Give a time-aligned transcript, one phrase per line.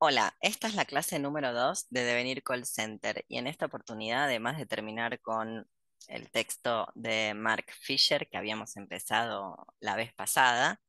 [0.00, 4.24] Hola, esta es la clase número 2 de Devenir Call Center y en esta oportunidad,
[4.24, 5.68] además de terminar con
[6.06, 10.80] el texto de Mark Fisher que habíamos empezado la vez pasada,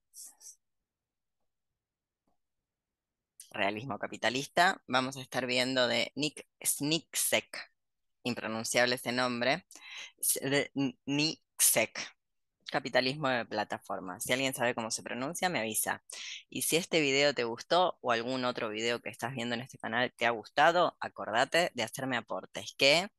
[3.52, 7.71] Realismo Capitalista, vamos a estar viendo de Nick Sniksek,
[8.23, 9.66] impronunciable ese nombre,
[11.05, 12.19] Niksek,
[12.70, 14.20] capitalismo de plataforma.
[14.20, 16.04] Si alguien sabe cómo se pronuncia, me avisa.
[16.50, 19.77] Y si este video te gustó o algún otro video que estás viendo en este
[19.77, 23.10] canal te ha gustado, acordate de hacerme aportes, que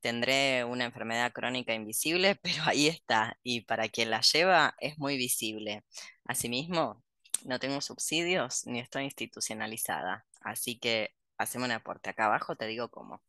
[0.00, 3.38] tendré una enfermedad crónica invisible, pero ahí está.
[3.42, 5.84] Y para quien la lleva es muy visible.
[6.24, 7.02] Asimismo,
[7.44, 10.26] no tengo subsidios ni estoy institucionalizada.
[10.40, 12.10] Así que haceme un aporte.
[12.10, 13.22] Acá abajo te digo cómo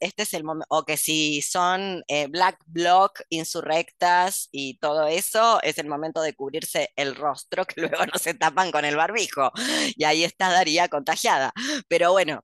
[0.00, 5.60] este es el momento, o que si son eh, black bloc, insurrectas y todo eso,
[5.62, 9.52] es el momento de cubrirse el rostro, que luego no se tapan con el barbijo.
[9.96, 11.52] Y ahí está Daría contagiada.
[11.88, 12.42] Pero bueno,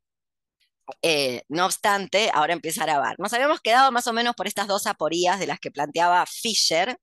[1.03, 3.17] eh, no obstante, ahora empieza a grabar.
[3.19, 6.97] Nos habíamos quedado más o menos por estas dos aporías de las que planteaba Fisher.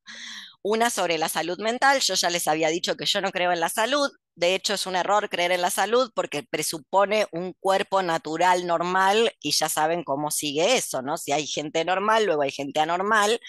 [0.62, 3.60] Una sobre la salud mental, yo ya les había dicho que yo no creo en
[3.60, 8.02] la salud, de hecho, es un error creer en la salud porque presupone un cuerpo
[8.02, 11.18] natural normal y ya saben cómo sigue eso, ¿no?
[11.18, 13.40] Si hay gente normal, luego hay gente anormal.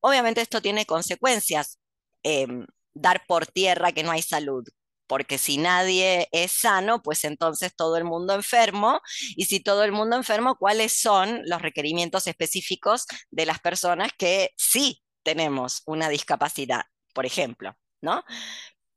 [0.00, 1.80] Obviamente esto tiene consecuencias.
[2.22, 4.64] Em, dar por tierra que no hay salud,
[5.06, 9.00] porque si nadie es sano, pues entonces todo el mundo enfermo,
[9.36, 14.50] y si todo el mundo enfermo, ¿cuáles son los requerimientos específicos de las personas que
[14.56, 16.82] sí tenemos una discapacidad,
[17.14, 17.76] por ejemplo?
[18.00, 18.22] ¿No?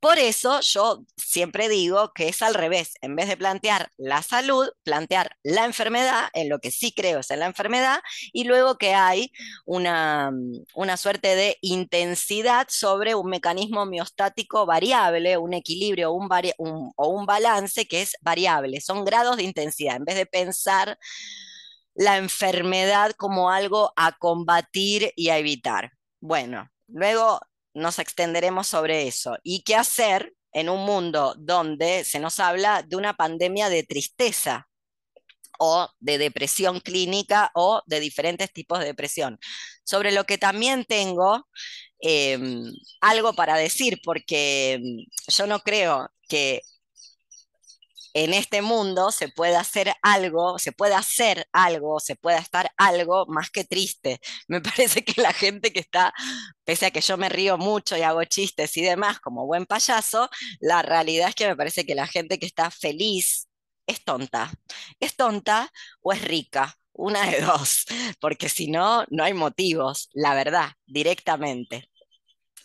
[0.02, 4.68] Por eso yo siempre digo que es al revés, en vez de plantear la salud,
[4.82, 8.00] plantear la enfermedad, en lo que sí creo es en la enfermedad,
[8.32, 9.30] y luego que hay
[9.64, 10.32] una,
[10.74, 18.02] una suerte de intensidad sobre un mecanismo miostático variable, un equilibrio o un balance que
[18.02, 20.98] es variable, son grados de intensidad, en vez de pensar
[21.94, 25.92] la enfermedad como algo a combatir y a evitar.
[26.18, 27.40] Bueno, luego
[27.74, 29.36] nos extenderemos sobre eso.
[29.42, 34.68] ¿Y qué hacer en un mundo donde se nos habla de una pandemia de tristeza
[35.58, 39.38] o de depresión clínica o de diferentes tipos de depresión?
[39.84, 41.48] Sobre lo que también tengo
[42.00, 42.62] em,
[43.00, 46.62] algo para decir, porque em, yo no creo que
[48.14, 53.26] en este mundo se puede hacer algo, se puede hacer algo, se puede estar algo
[53.26, 54.20] más que triste.
[54.48, 56.12] Me parece que la gente que está,
[56.64, 60.28] pese a que yo me río mucho y hago chistes y demás como buen payaso,
[60.60, 63.48] la realidad es que me parece que la gente que está feliz
[63.86, 64.52] es tonta.
[65.00, 66.74] Es tonta o es rica.
[66.94, 67.86] Una de dos,
[68.20, 71.88] porque si no, no hay motivos, la verdad, directamente.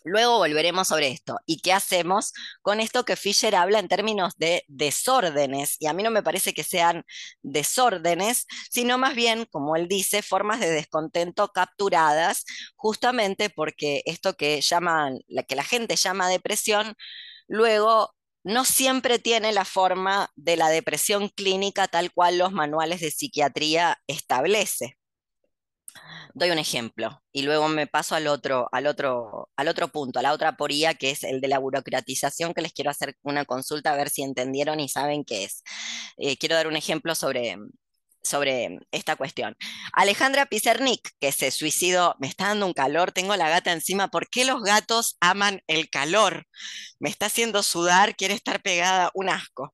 [0.08, 1.38] Luego volveremos sobre esto.
[1.46, 5.76] ¿Y qué hacemos con esto que Fisher habla en términos de desórdenes?
[5.80, 7.04] Y a mí no me parece que sean
[7.42, 12.46] desórdenes, sino más bien, como él dice, formas de descontento capturadas,
[12.76, 16.96] justamente porque esto que llaman, que la gente llama depresión,
[17.48, 23.12] luego no siempre tiene la forma de la depresión clínica tal cual los manuales de
[23.12, 24.97] psiquiatría establecen
[26.34, 30.22] doy un ejemplo y luego me paso al otro, al otro, al otro punto, a
[30.22, 33.92] la otra poría, que es el de la burocratización, que les quiero hacer una consulta
[33.94, 35.64] a ver si entendieron y saben qué es.
[36.18, 37.58] Eh, quiero dar un ejemplo sobre,
[38.28, 39.56] sobre esta cuestión.
[39.94, 44.30] Alejandra Pizernik, que se suicidó, me está dando un calor, tengo la gata encima, ¿por
[44.30, 46.46] qué los gatos aman el calor?
[47.00, 49.74] Me está haciendo sudar, quiere estar pegada, un asco.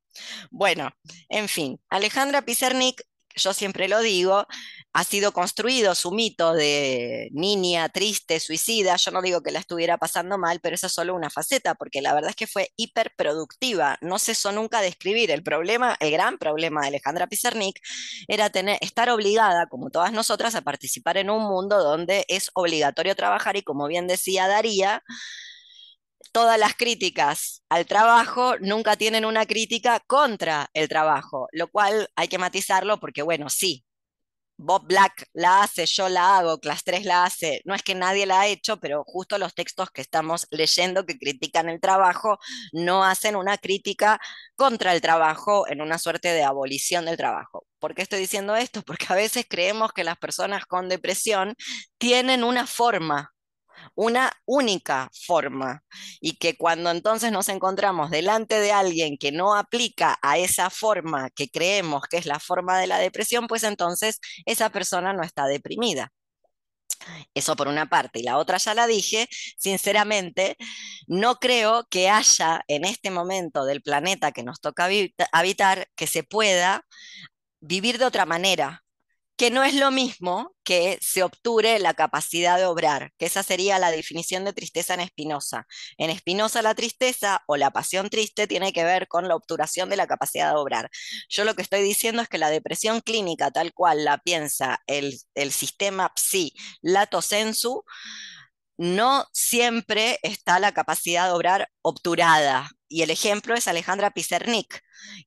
[0.52, 0.92] Bueno,
[1.30, 3.02] en fin, Alejandra Pizernik,
[3.36, 4.48] yo siempre lo digo,
[4.94, 8.96] ha sido construido su mito de niña triste, suicida.
[8.96, 12.02] Yo no digo que la estuviera pasando mal, pero esa es solo una faceta, porque
[12.02, 13.98] la verdad es que fue hiperproductiva.
[14.02, 15.32] No cesó nunca de escribir.
[15.32, 17.80] El problema, el gran problema de Alejandra Pizarnik
[18.28, 23.16] era tener, estar obligada, como todas nosotras, a participar en un mundo donde es obligatorio
[23.16, 25.04] trabajar y como bien decía Daría,
[26.32, 32.28] todas las críticas al trabajo nunca tienen una crítica contra el trabajo, lo cual hay
[32.28, 33.86] que matizarlo porque, bueno, sí,
[34.58, 38.26] Bob Black la hace, yo la hago, Class 3 la hace, no es que nadie
[38.26, 42.38] la ha hecho, pero justo los textos que estamos leyendo que critican el trabajo
[42.72, 44.20] no hacen una crítica
[44.56, 47.66] contra el trabajo en una suerte de abolición del trabajo.
[47.80, 48.84] ¿Por qué estoy diciendo esto?
[48.84, 51.56] Porque a veces creemos que las personas con depresión
[51.98, 53.34] tienen una forma
[53.96, 55.84] una única forma
[56.22, 61.30] y que cuando entonces nos encontramos delante de alguien que no aplica a esa forma
[61.32, 65.46] que creemos que es la forma de la depresión, pues entonces esa persona no está
[65.48, 66.12] deprimida.
[67.34, 68.20] Eso por una parte.
[68.20, 69.28] Y la otra ya la dije,
[69.58, 70.58] sinceramente,
[71.08, 74.88] no creo que haya en este momento del planeta que nos toca
[75.32, 76.86] habitar que se pueda
[77.60, 78.84] vivir de otra manera
[79.36, 83.80] que no es lo mismo que se obture la capacidad de obrar, que esa sería
[83.80, 85.66] la definición de tristeza en Spinoza.
[85.98, 89.98] En Spinoza la tristeza o la pasión triste tiene que ver con la obturación de
[89.98, 90.90] la capacidad de obrar.
[91.30, 95.18] Yo lo que estoy diciendo es que la depresión clínica, tal cual la piensa el,
[95.36, 97.84] el sistema psi lato sensu,
[98.78, 102.70] no siempre está la capacidad de obrar obturada.
[102.88, 104.82] Y el ejemplo es Alejandra Pizernik,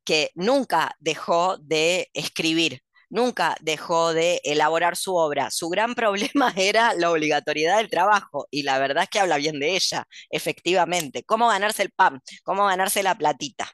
[0.04, 5.50] que nunca dejó de escribir nunca dejó de elaborar su obra.
[5.50, 9.60] Su gran problema era la obligatoriedad del trabajo y la verdad es que habla bien
[9.60, 11.24] de ella, efectivamente.
[11.24, 12.20] ¿Cómo ganarse el pan?
[12.44, 13.70] ¿Cómo ganarse la platita?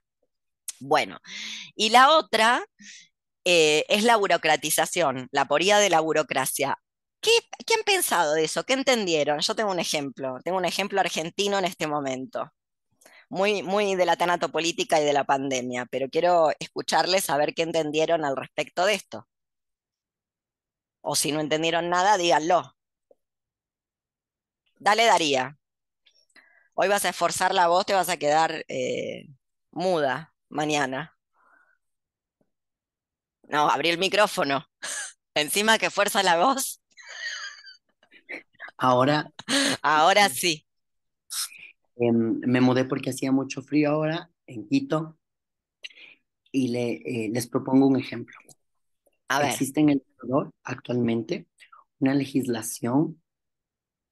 [0.81, 1.19] Bueno,
[1.77, 2.65] y la otra
[3.45, 6.79] eh, es la burocratización, la poría de la burocracia.
[7.21, 7.31] ¿Qué,
[7.67, 8.65] ¿Qué han pensado de eso?
[8.65, 9.41] ¿Qué entendieron?
[9.41, 12.53] Yo tengo un ejemplo, tengo un ejemplo argentino en este momento
[13.33, 17.63] muy, muy de la tanatopolítica y de la pandemia, pero quiero escucharles a ver qué
[17.63, 19.27] entendieron al respecto de esto.
[21.01, 22.77] O si no entendieron nada, díganlo.
[24.79, 25.57] Dale, Daría.
[26.75, 29.27] Hoy vas a esforzar la voz, te vas a quedar eh,
[29.71, 31.17] muda mañana.
[33.45, 34.67] No, abrí el micrófono.
[35.35, 36.83] Encima que fuerza la voz.
[38.77, 39.31] Ahora.
[39.83, 40.67] Ahora sí.
[41.97, 45.19] Em, me mudé porque hacía mucho frío ahora en Quito
[46.51, 48.37] y le, eh, les propongo un ejemplo.
[49.45, 51.47] Existe en El Ecuador actualmente
[51.99, 53.23] una legislación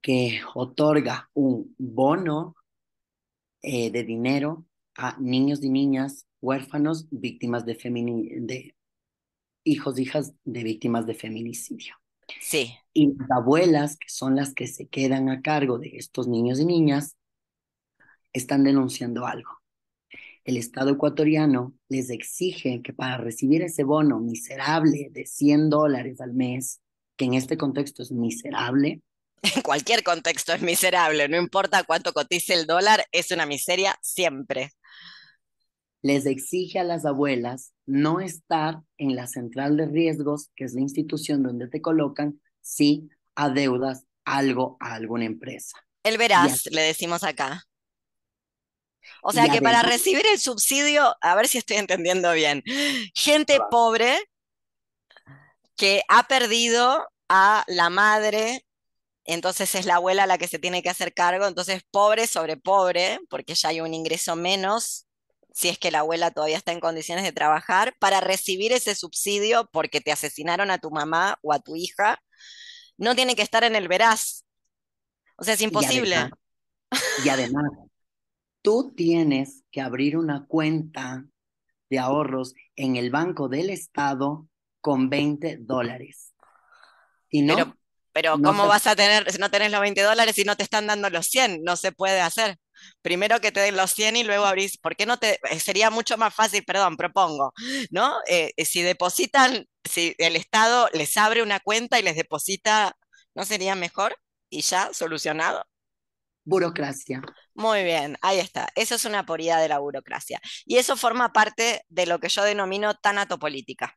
[0.00, 2.56] que otorga un bono
[3.62, 4.64] eh, de dinero
[4.96, 8.74] a niños y niñas huérfanos víctimas de, de
[9.64, 11.96] hijos, hijas de víctimas de feminicidio.
[12.40, 12.72] Sí.
[12.94, 16.64] Y las abuelas, que son las que se quedan a cargo de estos niños y
[16.64, 17.16] niñas,
[18.32, 19.60] están denunciando algo.
[20.44, 26.32] El Estado ecuatoriano les exige que para recibir ese bono miserable de 100 dólares al
[26.32, 26.80] mes,
[27.16, 29.02] que en este contexto es miserable.
[29.56, 34.72] En cualquier contexto es miserable, no importa cuánto cotice el dólar, es una miseria siempre.
[36.02, 40.82] Les exige a las abuelas no estar en la central de riesgos, que es la
[40.82, 45.78] institución donde te colocan, si adeudas algo a alguna empresa.
[46.02, 47.64] El verás, le decimos acá.
[49.23, 52.62] O sea que para recibir el subsidio, a ver si estoy entendiendo bien,
[53.14, 54.19] gente pobre
[55.76, 58.64] que ha perdido a la madre,
[59.25, 63.19] entonces es la abuela la que se tiene que hacer cargo, entonces pobre sobre pobre,
[63.29, 65.06] porque ya hay un ingreso menos,
[65.52, 69.69] si es que la abuela todavía está en condiciones de trabajar, para recibir ese subsidio
[69.73, 72.20] porque te asesinaron a tu mamá o a tu hija,
[72.97, 74.44] no tiene que estar en el veraz.
[75.37, 76.31] O sea, es imposible.
[77.25, 77.64] y además
[78.62, 81.24] tú tienes que abrir una cuenta
[81.88, 84.46] de ahorros en el Banco del Estado
[84.80, 86.32] con 20 dólares.
[87.32, 87.76] No,
[88.12, 90.86] pero, ¿cómo vas a tener, si no tenés los 20 dólares y no te están
[90.86, 91.62] dando los 100?
[91.62, 92.56] No se puede hacer.
[93.02, 95.90] Primero que te den los 100 y luego abrís, ¿por qué no te, eh, sería
[95.90, 97.52] mucho más fácil, perdón, propongo,
[97.90, 98.16] ¿no?
[98.26, 102.96] Eh, eh, si depositan, si el Estado les abre una cuenta y les deposita,
[103.34, 104.16] ¿no sería mejor?
[104.48, 105.64] Y ya, solucionado
[106.44, 107.22] burocracia.
[107.54, 108.69] Muy bien, ahí está.
[108.75, 110.40] Eso es una poría de la burocracia.
[110.64, 113.97] Y eso forma parte de lo que yo denomino tanatopolítica.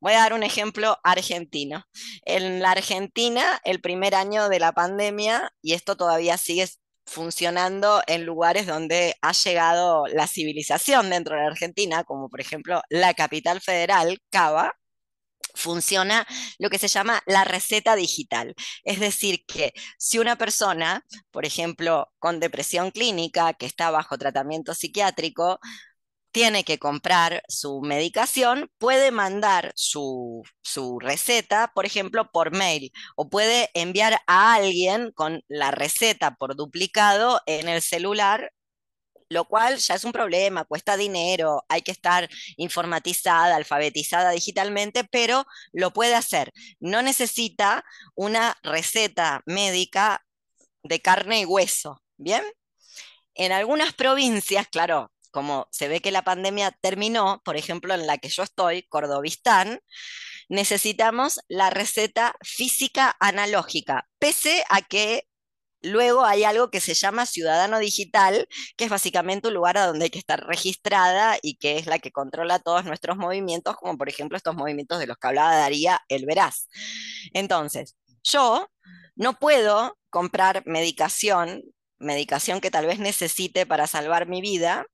[0.00, 1.84] Voy a dar un ejemplo argentino.
[2.24, 6.68] En la Argentina, el primer año de la pandemia, y esto todavía sigue
[7.06, 12.82] funcionando en lugares donde ha llegado la civilización dentro de la Argentina, como por ejemplo
[12.88, 14.74] la capital federal, Cava,
[15.54, 16.26] funciona
[16.58, 18.54] lo que se llama la receta digital.
[18.84, 24.74] Es decir, que si una persona, por ejemplo, con depresión clínica, que está bajo tratamiento
[24.74, 25.60] psiquiátrico,
[26.32, 33.28] tiene que comprar su medicación, puede mandar su, su, receta, por ejemplo, por mail, o
[33.28, 38.52] puede enviar a alguien con la receta por duplicado en el celular
[39.30, 45.46] lo cual ya es un problema, cuesta dinero, hay que estar informatizada, alfabetizada digitalmente, pero
[45.72, 46.52] lo puede hacer.
[46.80, 47.84] No necesita
[48.14, 50.26] una receta médica
[50.82, 52.42] de carne y hueso, ¿bien?
[53.34, 58.18] En algunas provincias, claro, como se ve que la pandemia terminó, por ejemplo, en la
[58.18, 59.80] que yo estoy, Cordobistán,
[60.48, 65.29] necesitamos la receta física analógica, pese a que
[65.82, 68.46] Luego hay algo que se llama ciudadano digital,
[68.76, 71.98] que es básicamente un lugar a donde hay que estar registrada y que es la
[71.98, 76.00] que controla todos nuestros movimientos, como por ejemplo estos movimientos de los que hablaba Daría,
[76.08, 76.68] el Veraz.
[77.32, 78.68] Entonces, yo
[79.16, 81.62] no puedo comprar medicación,
[81.98, 84.86] medicación que tal vez necesite para salvar mi vida.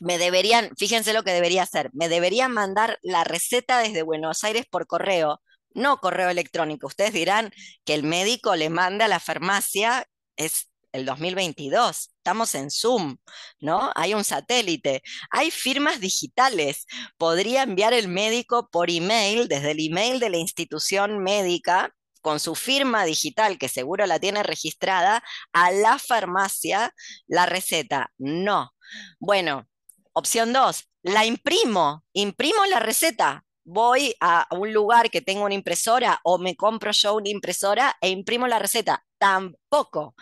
[0.00, 4.64] Me deberían, fíjense lo que debería hacer, me deberían mandar la receta desde Buenos Aires
[4.70, 5.42] por correo,
[5.74, 6.86] no correo electrónico.
[6.86, 7.52] Ustedes dirán
[7.84, 13.16] que el médico le manda a la farmacia, es el 2022, estamos en Zoom,
[13.60, 13.92] ¿no?
[13.94, 16.86] Hay un satélite, hay firmas digitales.
[17.16, 22.54] Podría enviar el médico por email, desde el email de la institución médica, con su
[22.54, 25.22] firma digital, que seguro la tiene registrada,
[25.52, 26.94] a la farmacia
[27.26, 28.12] la receta.
[28.18, 28.72] No.
[29.18, 29.66] Bueno,
[30.12, 33.44] opción dos, la imprimo, imprimo la receta.
[33.72, 38.08] Voy a un lugar que tenga una impresora o me compro yo una impresora e
[38.08, 39.04] imprimo la receta.
[39.16, 40.16] Tampoco.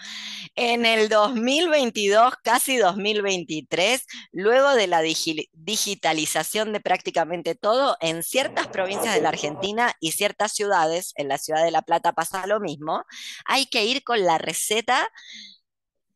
[0.55, 9.15] En el 2022, casi 2023, luego de la digitalización de prácticamente todo, en ciertas provincias
[9.15, 13.05] de la Argentina y ciertas ciudades, en la ciudad de La Plata pasa lo mismo,
[13.47, 15.09] hay que ir con la receta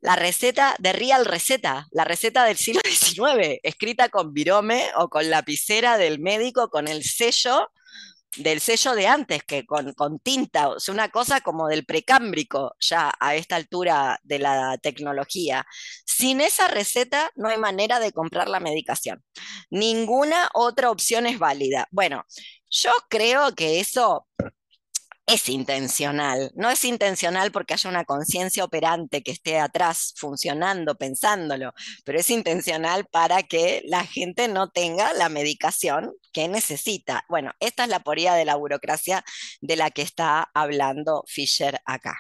[0.02, 5.30] la receta de Real Receta, la receta del siglo XIX, escrita con virome o con
[5.30, 7.70] lapicera del médico, con el sello
[8.36, 13.12] del sello de antes, que con, con tinta, o una cosa como del precámbrico ya
[13.20, 15.66] a esta altura de la tecnología.
[16.06, 19.22] Sin esa receta no hay manera de comprar la medicación.
[19.70, 21.88] Ninguna otra opción es válida.
[21.90, 22.24] Bueno,
[22.70, 24.26] yo creo que eso
[25.26, 26.50] es intencional.
[26.54, 31.72] No es intencional porque haya una conciencia operante que esté atrás funcionando, pensándolo,
[32.04, 37.24] pero es intencional para que la gente no tenga la medicación que necesita.
[37.28, 39.24] Bueno, esta es la poría de la burocracia
[39.60, 42.16] de la que está hablando Fisher acá.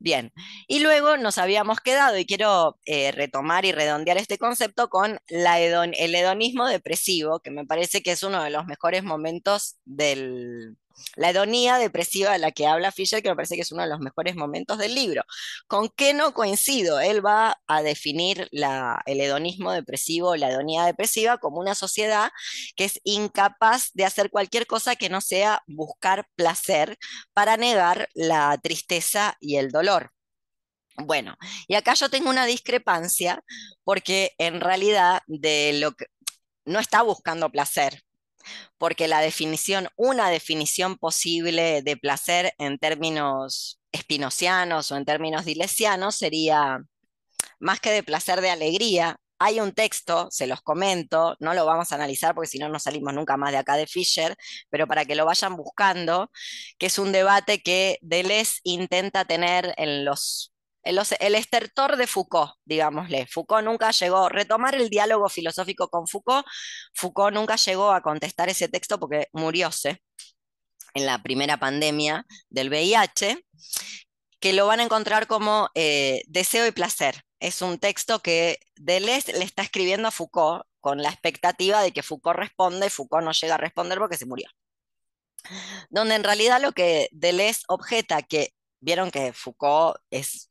[0.00, 0.32] Bien,
[0.68, 6.14] y luego nos habíamos quedado, y quiero eh, retomar y redondear este concepto con el
[6.14, 10.76] hedonismo depresivo, que me parece que es uno de los mejores momentos del,
[11.16, 13.88] la hedonía depresiva de la que habla Fisher, que me parece que es uno de
[13.88, 15.22] los mejores momentos del libro.
[15.66, 17.00] ¿Con qué no coincido?
[17.00, 22.30] Él va a definir el hedonismo depresivo, la hedonía depresiva, como una sociedad
[22.76, 26.96] que es incapaz de hacer cualquier cosa que no sea buscar placer
[27.32, 30.12] para negar la tristeza y el dolor.
[30.96, 31.36] Bueno,
[31.68, 33.42] y acá yo tengo una discrepancia
[33.84, 36.06] porque en realidad de lo que
[36.64, 38.02] no está buscando placer,
[38.78, 46.16] porque la definición, una definición posible de placer en términos espinocianos o en términos dilesianos
[46.16, 46.80] sería
[47.60, 49.20] más que de placer de alegría.
[49.40, 52.80] Hay un texto, se los comento, no lo vamos a analizar porque si no no
[52.80, 54.36] salimos nunca más de acá de Fisher,
[54.68, 56.30] pero para que lo vayan buscando,
[56.78, 60.52] que es un debate que Deleuze intenta tener en los
[60.88, 63.26] el, estertor de Foucault, digámosle.
[63.26, 66.46] Foucault nunca llegó, retomar el diálogo filosófico con Foucault,
[66.94, 70.02] Foucault nunca llegó a contestar ese texto porque murióse
[70.94, 73.44] en la primera pandemia del VIH,
[74.40, 77.22] que lo van a encontrar como eh, Deseo y Placer.
[77.38, 82.02] Es un texto que Deleuze le está escribiendo a Foucault con la expectativa de que
[82.02, 84.48] Foucault responda Foucault no llega a responder porque se murió.
[85.90, 90.48] Donde en realidad lo que Deleuze objeta, que vieron que Foucault es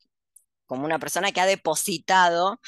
[0.68, 2.60] como una persona que ha depositado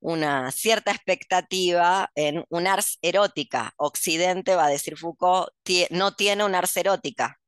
[0.00, 3.74] una cierta expectativa en un ars erótica.
[3.76, 5.50] Occidente, va a decir Foucault,
[5.90, 7.38] no tiene un ars erótica.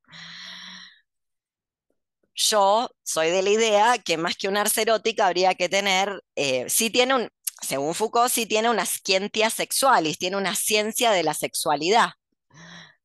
[2.35, 6.67] Yo soy de la idea que más que un ars erótica habría que tener, eh,
[6.91, 7.29] tiene un,
[7.61, 12.11] según Foucault, sí tiene una scientia sexualis, tiene una ciencia de la sexualidad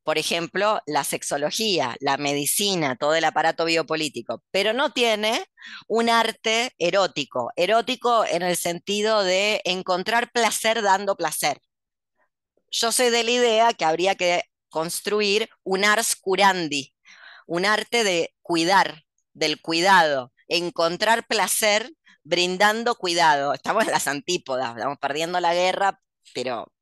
[0.06, 5.44] por ejemplo, la sexología, la medicina, todo el aparato biopolítico, pero no tiene
[5.88, 11.60] un arte erótico, erótico en el sentido de encontrar placer dando placer.
[12.70, 16.94] Yo soy de la idea que habría que construir un ars curandi,
[17.48, 21.90] un arte de cuidar, del cuidado, encontrar placer
[22.22, 23.54] brindando cuidado.
[23.54, 26.00] Estamos en las antípodas, estamos perdiendo la guerra,
[26.32, 26.72] pero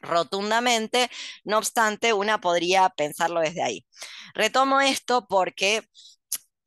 [0.00, 1.10] rotundamente,
[1.44, 3.86] no obstante, una podría pensarlo desde ahí.
[4.34, 5.82] Retomo esto porque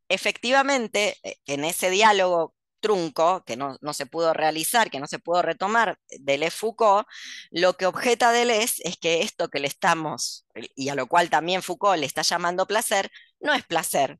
[0.09, 5.41] efectivamente e, en ese diálogo trunco que no, se pudo realizar, que no se pudo
[5.41, 7.07] retomar de Foucault,
[7.49, 11.63] lo que objeta Deleuze es que esto que le estamos, y a lo cual también
[11.63, 13.09] Foucault le está llamando placer,
[13.39, 14.19] no es placer,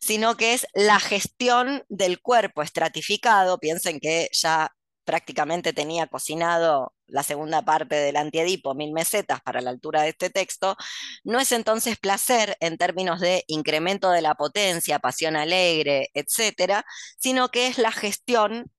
[0.00, 4.70] sino que es la gestión del cuerpo estratificado, piensen que ya
[5.04, 10.30] prácticamente tenía cocinado la segunda parte del antiedipo, mil mesetas para la altura de este
[10.30, 10.76] texto,
[11.24, 16.84] no es entonces placer en términos de incremento de la potencia, pasión alegre, etcétera,
[17.18, 18.70] sino que es la gestión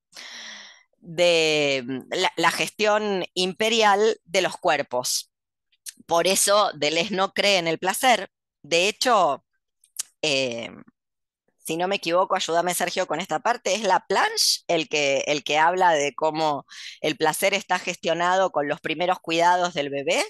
[1.00, 1.84] de
[2.36, 5.30] la, gestión imperial de los cuerpos.
[6.06, 8.30] Por eso Deleuze no cree en el placer.
[8.62, 9.44] De hecho,
[10.22, 10.70] eh,
[11.64, 15.44] si no me equivoco, ayúdame Sergio con esta parte, es la planche el que, el
[15.44, 16.66] que habla de cómo
[17.00, 20.24] el placer está gestionado con los primeros cuidados del bebé.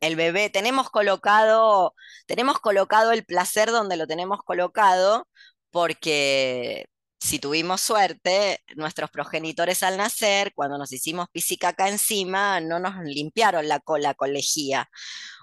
[0.00, 1.94] el bebé, tenemos colocado,
[2.26, 5.28] tenemos colocado el placer donde lo tenemos colocado,
[5.70, 6.86] porque
[7.20, 11.28] si tuvimos suerte, nuestros progenitores al nacer, cuando nos hicimos
[11.66, 14.88] acá encima, no nos limpiaron la cola con lejía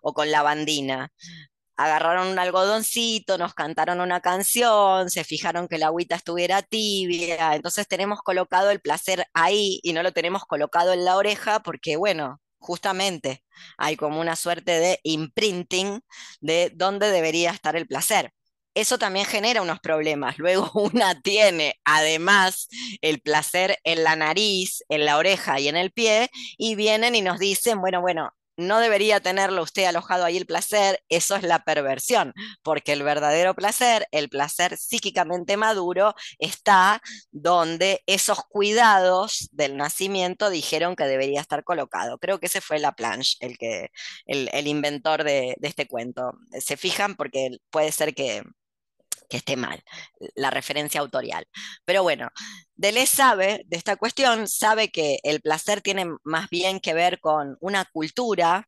[0.01, 1.11] o con lavandina
[1.77, 7.87] agarraron un algodoncito, nos cantaron una canción, se fijaron que la agüita estuviera tibia, entonces
[7.87, 12.41] tenemos colocado el placer ahí y no lo tenemos colocado en la oreja porque, bueno,
[12.59, 13.43] justamente
[13.77, 16.01] hay como una suerte de imprinting
[16.41, 18.31] de dónde debería estar el placer.
[18.73, 20.37] Eso también genera unos problemas.
[20.37, 22.67] Luego una tiene además
[23.01, 27.21] el placer en la nariz, en la oreja y en el pie y vienen y
[27.21, 31.63] nos dicen, bueno, bueno, no debería tenerlo usted alojado ahí el placer, eso es la
[31.63, 32.33] perversión,
[32.63, 40.95] porque el verdadero placer, el placer psíquicamente maduro, está donde esos cuidados del nacimiento dijeron
[40.95, 42.17] que debería estar colocado.
[42.17, 43.89] Creo que ese fue la planche, el, que,
[44.25, 46.33] el, inventor de este cuento.
[46.59, 48.43] Se fijan porque puede ser que,
[49.29, 49.83] que esté mal,
[50.35, 51.45] la referencia autorial.
[51.85, 52.29] Pero bueno,
[52.75, 57.57] Deleuze sabe de esta cuestión, sabe que el placer tiene más bien que ver con
[57.59, 58.67] una cultura,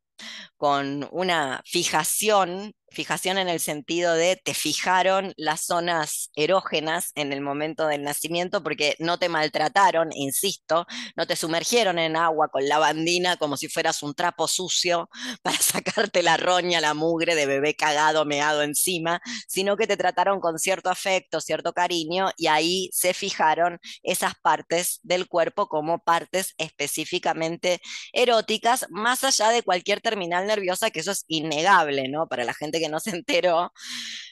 [0.56, 7.40] con una fijación fijación en el sentido de te fijaron las zonas erógenas en el
[7.40, 13.36] momento del nacimiento porque no te maltrataron, insisto, no te sumergieron en agua con lavandina
[13.36, 15.08] como si fueras un trapo sucio
[15.42, 20.40] para sacarte la roña, la mugre de bebé cagado, meado encima, sino que te trataron
[20.40, 26.54] con cierto afecto, cierto cariño y ahí se fijaron esas partes del cuerpo como partes
[26.58, 27.80] específicamente
[28.12, 32.26] eróticas, más allá de cualquier terminal nerviosa, que eso es innegable, ¿no?
[32.28, 33.72] Para la gente que no se enteró,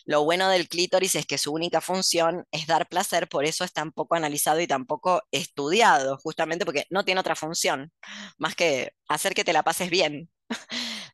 [0.05, 3.73] lo bueno del clítoris es que su única función es dar placer, por eso es
[3.73, 7.93] tan poco analizado y tan poco estudiado, justamente porque no tiene otra función,
[8.39, 10.31] más que hacer que te la pases bien.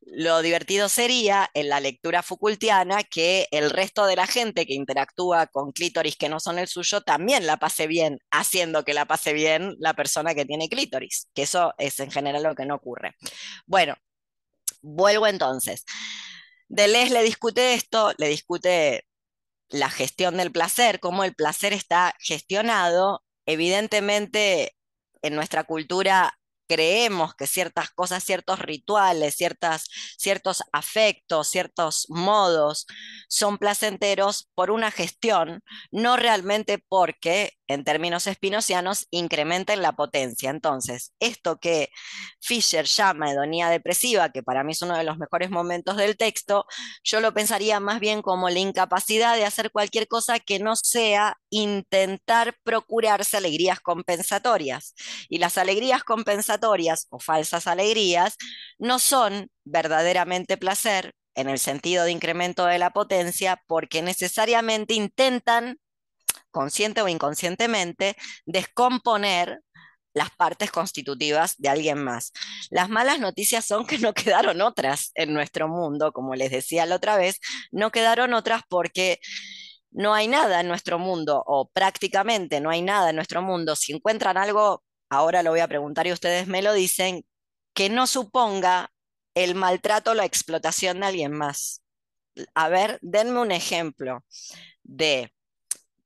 [0.03, 5.47] Lo divertido sería en la lectura Foucaultiana que el resto de la gente que interactúa
[5.49, 9.33] con clítoris que no son el suyo también la pase bien, haciendo que la pase
[9.33, 13.17] bien la persona que tiene clítoris, que eso es en general lo que no ocurre.
[13.67, 13.97] Bueno,
[14.83, 15.85] vuelvo entonces.
[16.69, 19.07] Deleuze le discute esto, le discute
[19.71, 23.25] la gestión del placer, cómo el placer está gestionado.
[23.47, 24.77] Evidentemente,
[25.23, 32.87] en nuestra cultura creemos que ciertas cosas, ciertos rituales, ciertas, ciertos afectos, ciertos modos
[33.29, 40.51] son placenteros por una gestión, no realmente porque en términos espinocianos, incrementen la potencia.
[40.51, 41.91] Entonces, esto que
[42.41, 46.67] Fisher llama hedonía depresiva, que para mí es uno de los mejores momentos del texto,
[47.03, 51.39] yo lo pensaría más bien como la incapacidad de hacer cualquier cosa que no sea
[51.51, 54.95] intentar procurarse alegrías compensatorias.
[55.29, 58.37] Y las alegrías compensatorias o falsas alegrías
[58.79, 65.79] no son verdaderamente placer en el sentido de incremento de la potencia porque necesariamente intentan
[66.55, 69.61] consciente o inconscientemente, descomponer
[70.15, 72.33] las partes constitutivas de alguien más.
[72.71, 76.97] Las malas noticias son que no quedaron otras en nuestro mundo, como les decía la
[76.97, 77.41] otra vez,
[77.73, 79.19] no quedaron otras porque
[79.91, 83.77] no hay nada en nuestro mundo, o prácticamente no hay nada en nuestro mundo.
[83.77, 87.25] Si encuentran algo, ahora lo voy a preguntar y ustedes me lo dicen,
[87.75, 88.91] que no suponga
[89.35, 91.83] el maltrato o la explotación de alguien más.
[92.55, 94.25] A ver, denme un ejemplo
[94.83, 95.33] de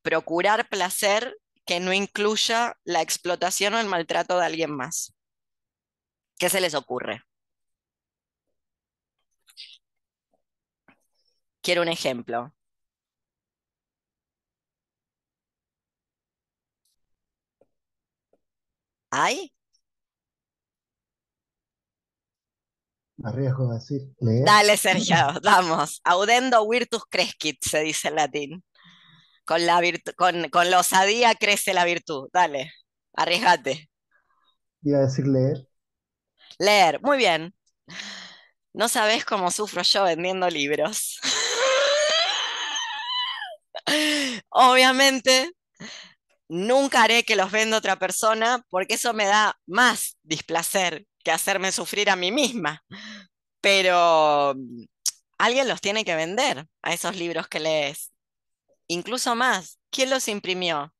[0.08, 5.12] procurar placer que no incluya la explotación o el maltrato de alguien más.
[6.38, 7.22] ¿Qué se les ocurre?
[11.60, 12.54] Quiero un ejemplo.
[19.10, 19.52] ¿Hay?
[23.24, 24.44] arriesgo a decir, leer.
[24.46, 26.00] Dale, Sergio, vamos.
[26.04, 28.64] Audendo virtus crescit, se dice en latín.
[29.48, 29.80] Con la,
[30.14, 32.28] con, con la osadía crece la virtud.
[32.34, 32.70] Dale,
[33.14, 33.88] arriesgate.
[34.82, 35.66] Iba a decir leer.
[36.58, 37.54] Leer, muy bien.
[38.74, 41.18] No sabes cómo sufro yo vendiendo libros.
[44.50, 45.50] Obviamente,
[46.48, 51.72] nunca haré que los venda otra persona porque eso me da más displacer que hacerme
[51.72, 52.84] sufrir a mí misma.
[53.62, 54.84] Pero mm,
[55.38, 58.12] alguien los tiene que vender a esos libros que lees
[58.88, 59.78] incluso más.
[59.90, 60.92] ¿Quién los imprimió?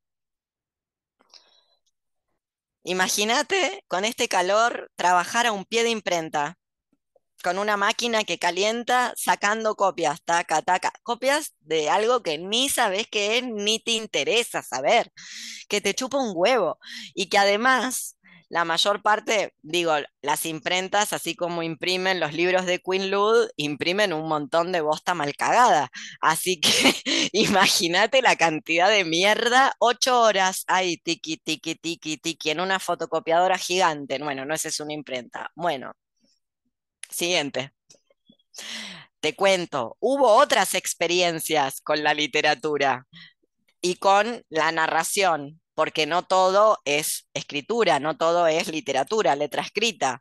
[2.85, 6.59] Imagínate con este calor trabajar a un pie de imprenta.
[7.45, 13.09] con una máquina que calienta, sacando copias, taca, taca, copias de algo que ni sabes
[13.11, 15.13] qué es, ni te interesa saber,
[15.69, 16.79] que te chupa un huevo
[17.15, 18.18] y que además
[18.51, 24.13] la mayor parte, digo, las imprentas, así como imprimen los libros de Queen Lud, imprimen
[24.13, 25.91] un montón de bosta mal cagada.
[26.21, 26.71] Así que
[27.33, 33.59] imagínate la cantidad de mierda, ocho horas ahí, tiki, tiki, tiki, tiki, en una fotocopiadora
[33.59, 34.19] gigante.
[34.19, 35.51] Bueno, no esa es una imprenta.
[35.55, 35.93] Bueno,
[37.11, 37.73] siguiente.
[39.21, 43.07] Te cuento, hubo otras experiencias con la literatura
[43.81, 50.21] y con la narración porque no todo es escritura, no todo es literatura, letra escrita.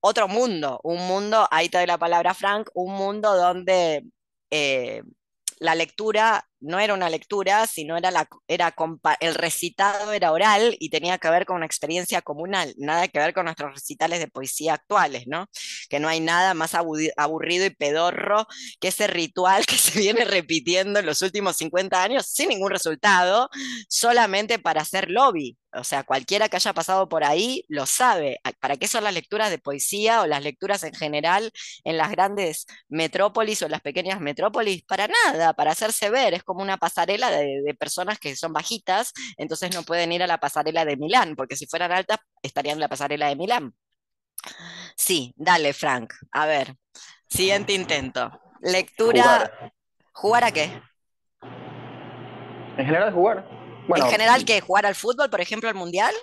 [0.00, 4.06] Otro mundo, un mundo, ahí te doy la palabra Frank, un mundo donde
[4.50, 5.02] eh,
[5.60, 8.74] la lectura no era una lectura, sino era, la, era
[9.20, 13.32] el recitado era oral y tenía que ver con una experiencia comunal, nada que ver
[13.32, 15.46] con nuestros recitales de poesía actuales, ¿no?
[15.88, 18.46] Que no hay nada más aburrido y pedorro
[18.80, 23.48] que ese ritual que se viene repitiendo en los últimos 50 años sin ningún resultado,
[23.88, 25.56] solamente para hacer lobby.
[25.72, 28.40] O sea, cualquiera que haya pasado por ahí lo sabe.
[28.58, 31.52] ¿Para qué son las lecturas de poesía o las lecturas en general
[31.84, 34.82] en las grandes metrópolis o las pequeñas metrópolis?
[34.84, 36.32] Para nada, para hacerse ver.
[36.32, 40.38] Es como una pasarela de, personas que son bajitas, entonces no pueden ir a la
[40.38, 43.74] pasarela de Milán, porque si fueran altas estarían en la pasarela de Milán.
[44.96, 46.14] Sí, dale, Frank.
[46.32, 46.74] A ver,
[47.28, 48.30] siguiente intento.
[48.60, 49.72] Lectura.
[50.12, 50.82] ¿Jugar, a qué?
[52.76, 53.57] En general, jugar.
[53.88, 54.60] Bueno, ¿En general qué?
[54.60, 56.14] ¿Jugar al fútbol, por ejemplo, al mundial?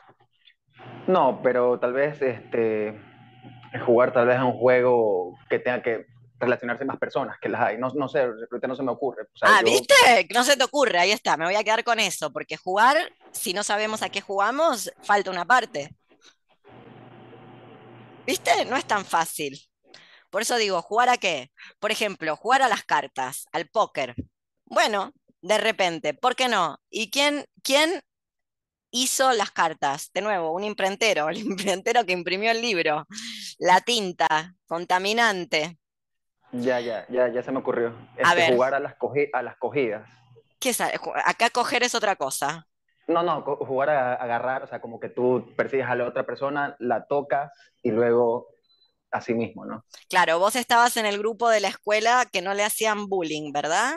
[1.08, 3.00] No, pero tal vez este,
[3.86, 6.06] jugar tal vez a un juego que tenga que
[6.40, 7.78] relacionarse más personas que las hay.
[7.78, 9.28] No, no sé, ahorita no se me ocurre.
[9.42, 9.96] ah, ¿viste?
[10.34, 12.98] No se te ocurre, ahí está, me voy a quedar con eso, porque jugar,
[13.32, 15.96] si no sabemos a qué jugamos, falta una parte.
[18.26, 18.66] ¿Viste?
[18.66, 19.60] No es tan fácil.
[20.30, 21.52] Por eso digo, ¿jugar a qué?
[21.80, 24.16] Por ejemplo, jugar a las cartas, al póker.
[24.66, 25.14] Bueno,
[25.46, 26.80] de repente, ¿por qué no?
[26.90, 28.02] ¿Y quién, quién
[28.90, 30.10] hizo las cartas?
[30.12, 33.06] De nuevo, un imprentero, el imprentero que imprimió el libro.
[33.60, 35.78] La tinta, contaminante.
[36.52, 37.90] Ya, ya, ya, ya se me ocurrió.
[38.24, 38.54] a este, ver.
[38.54, 38.96] Jugar a las,
[39.34, 40.10] a las cogidas.
[40.60, 40.82] ¿Qué es?
[40.82, 42.68] Acá coger es otra cosa.
[43.08, 46.76] No, no, jugar a agarrar, o sea, como que tú persigues a la otra persona,
[46.80, 47.52] la tocas
[47.84, 48.48] y luego
[49.12, 49.86] a sí mismo, ¿no?
[50.10, 53.94] Claro, vos estabas en el grupo de la escuela que no le hacían bullying, ¿verdad?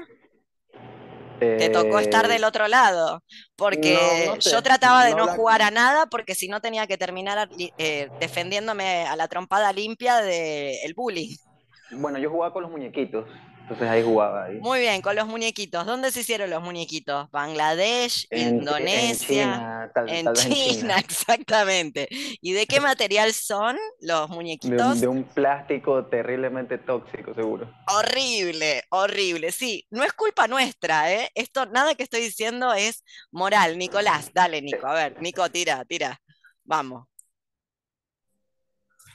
[1.38, 3.22] Te tocó estar del otro lado,
[3.56, 7.48] porque yo trataba de no, jugar a nada, porque si no tenía que terminar
[7.78, 11.36] eh, defendiéndome a la trompada limpia del bullying.
[11.92, 13.26] Bueno, yo jugaba con los muñequitos,
[13.68, 14.44] entonces ahí jugaba.
[14.44, 14.56] Ahí.
[14.60, 15.84] Muy bien, con los muñequitos.
[15.84, 17.30] ¿Dónde se hicieron los muñequitos?
[17.30, 22.08] Bangladesh, Indonesia, en China, exactamente.
[22.40, 25.02] ¿Y de qué material son los muñequitos?
[25.02, 27.70] De, un plástico terriblemente tóxico, seguro.
[27.88, 29.52] Horrible, horrible.
[29.52, 31.30] Sí, no es culpa nuestra, ¿eh?
[31.34, 33.76] Esto, nada que estoy diciendo es moral.
[33.76, 34.86] Nicolás, dale, Nico.
[34.86, 36.18] A ver, Nico, tira, tira.
[36.64, 37.07] Vamos.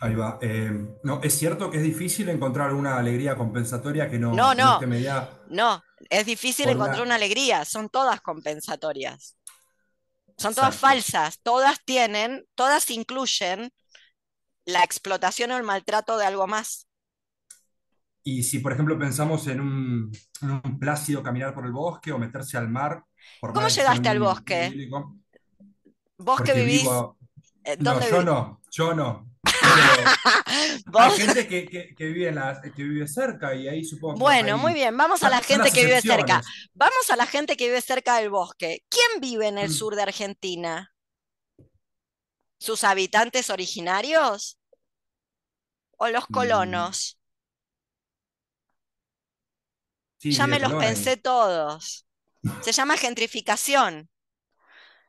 [0.03, 0.37] Ahí va.
[0.41, 0.69] Eh,
[1.03, 4.33] no, es cierto que es difícil encontrar una alegría compensatoria que no.
[4.33, 4.77] No, no.
[5.47, 7.63] No, es difícil encontrar una alegría.
[7.63, 9.37] Son todas compensatorias.
[10.37, 11.39] Son todas falsas.
[11.41, 13.71] Todas tienen, todas incluyen
[14.65, 16.89] la explotación o el maltrato de algo más.
[18.25, 20.11] Y si, por ejemplo, pensamos en un,
[20.81, 23.05] plácido caminar por el bosque o meterse al mar.
[23.39, 24.89] ¿Cómo llegaste al bosque?
[26.17, 26.89] ¿Vos que vivís?
[27.63, 29.32] Eh, no, yo no, yo no.
[30.93, 35.71] Hay gente que, vive cerca y ahí supongo Bueno, muy bien, vamos a la gente
[35.71, 36.41] que vive cerca.
[36.73, 38.83] Vamos a la gente que vive cerca del bosque.
[38.89, 39.73] ¿Quién vive en el mm.
[39.73, 40.93] sur de Argentina?
[42.59, 44.59] ¿Sus habitantes originarios?
[45.97, 46.33] ¿O los mm.
[46.33, 47.19] colonos?
[50.19, 52.05] ya me los pensé todos.
[52.61, 54.09] Se llama gentrificación.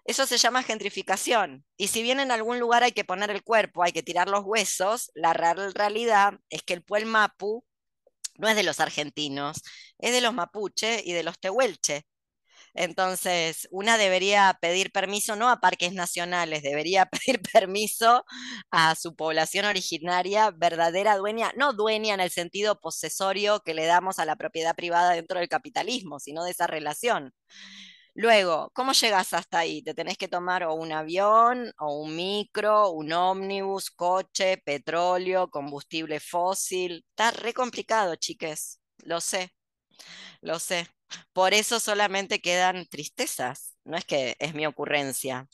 [0.05, 1.65] Eso se llama gentrificación.
[1.77, 4.45] Y si bien en algún lugar hay que poner el cuerpo, hay que tirar los
[4.45, 7.65] huesos, la realidad es que el pueblo mapu
[8.37, 9.63] no es de los argentinos,
[9.99, 12.07] es de los mapuche y de los tehuelche.
[12.75, 18.25] Entonces, una debería pedir permiso no a parques nacionales, debería pedir permiso
[18.71, 24.19] a su población originaria, verdadera dueña, no dueña en el sentido posesorio que le damos
[24.19, 27.33] a la propiedad privada dentro del capitalismo, sino de esa relación.
[28.17, 29.83] Luego, ¿cómo llegas hasta ahí?
[29.83, 36.21] Te tenés que tomar o un avión, o un micro, un ómnibus, coche, petróleo, combustible
[36.21, 37.05] fósil.
[37.11, 38.81] Está re complicado, chiques.
[38.99, 39.53] Lo sé,
[40.43, 40.89] lo sé.
[41.33, 43.77] Por eso solamente quedan tristezas.
[43.85, 45.49] No es que es mi ocurrencia.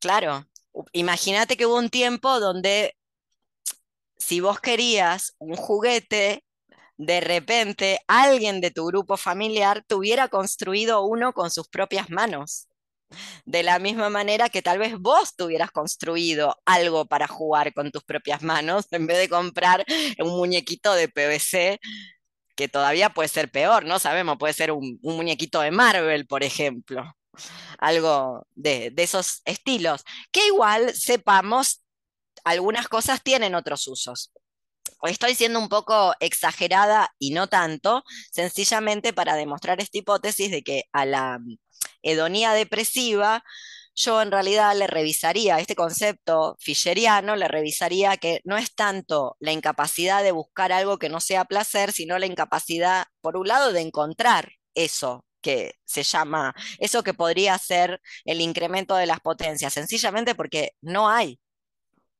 [0.00, 0.46] Claro,
[0.92, 2.96] imagínate que hubo un tiempo donde
[4.16, 6.44] si vos querías un juguete,
[6.98, 12.68] de repente alguien de tu grupo familiar tuviera construido uno con sus propias manos.
[13.46, 18.04] De la misma manera que tal vez vos tuvieras construido algo para jugar con tus
[18.04, 19.84] propias manos en vez de comprar
[20.18, 21.78] un muñequito de PVC
[22.54, 27.14] que todavía puede ser peor, no sabemos, puede ser un, muñequito de Marvel, por ejemplo,
[27.78, 31.84] algo de, de esos estilos, que igual sepamos,
[32.44, 34.32] algunas cosas tienen otros usos
[35.02, 40.84] estoy siendo un poco exagerada y no tanto, sencillamente para demostrar esta hipótesis de que
[40.92, 41.38] a la
[42.02, 43.42] hedonía depresiva
[43.98, 49.52] yo en realidad le revisaría este concepto fischeriano, le revisaría que no es tanto la
[49.52, 53.80] incapacidad de buscar algo que no sea placer, sino la incapacidad, por un lado, de
[53.80, 60.34] encontrar eso que se llama, eso que podría ser el incremento de las potencias, sencillamente
[60.34, 61.40] porque no hay,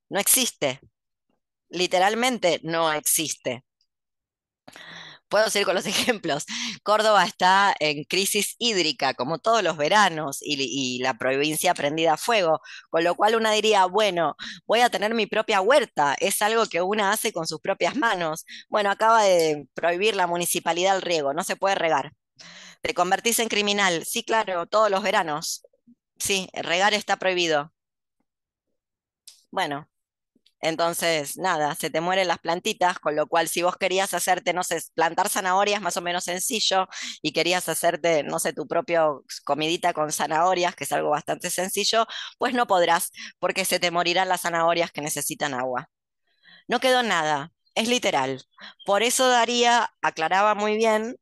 [0.09, 0.81] no existe,
[1.71, 3.65] literalmente no existe.
[5.29, 6.45] Puedo seguir con los ejemplos.
[6.83, 12.61] Córdoba está en crisis hídrica, como todos los veranos, y, la provincia prendida a fuego,
[12.91, 16.83] con lo cual una diría, bueno, voy a tener mi propia huerta, es algo que
[16.83, 18.45] una hace con sus propias manos.
[18.69, 22.13] Bueno, acaba de prohibir la municipalidad el riego, no se puede regar.
[22.83, 25.63] Te convertís en criminal, sí, claro, todos los veranos.
[26.19, 27.73] Sí, regar está prohibido.
[29.51, 29.89] Bueno,
[30.61, 34.65] entonces, nada, se te mueren las plantitas, con lo cual si vos querías hacerte, no
[34.65, 36.89] sé, plantar zanahorias más o menos sencillo
[37.23, 42.07] y querías hacerte, no sé, tu propio comidita con zanahorias, que es algo bastante sencillo,
[42.39, 45.89] pues no podrás porque se te morirán las zanahorias que necesitan agua.
[46.69, 48.43] No quedó nada, es literal.
[48.87, 51.17] Por eso Daría aclaraba muy bien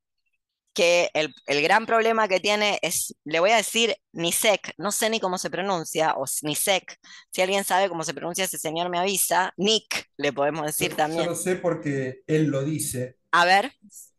[0.76, 5.18] que el, gran problema que tiene es, le voy a decir Nisek, no sé ni
[5.20, 6.98] cómo se pronuncia, o Nisek,
[7.32, 11.24] si alguien sabe cómo se pronuncia ese señor me avisa, Nick le podemos decir también.
[11.24, 13.16] Yo lo sé porque él lo dice.
[13.32, 13.72] A ver.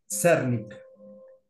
[0.09, 0.75] Cernik.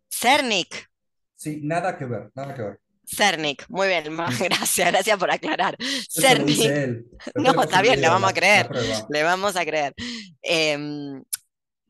[0.10, 0.90] Cernik.
[1.36, 2.80] Sí, nada que ver, nada que ver.
[3.06, 5.78] Cernik, muy bien, gracias, gracias por aclarar.
[6.12, 7.08] Cernik.
[7.36, 8.70] No, está bien, le vamos a creer.
[9.10, 9.94] Le vamos a creer.
[10.42, 11.24] Em,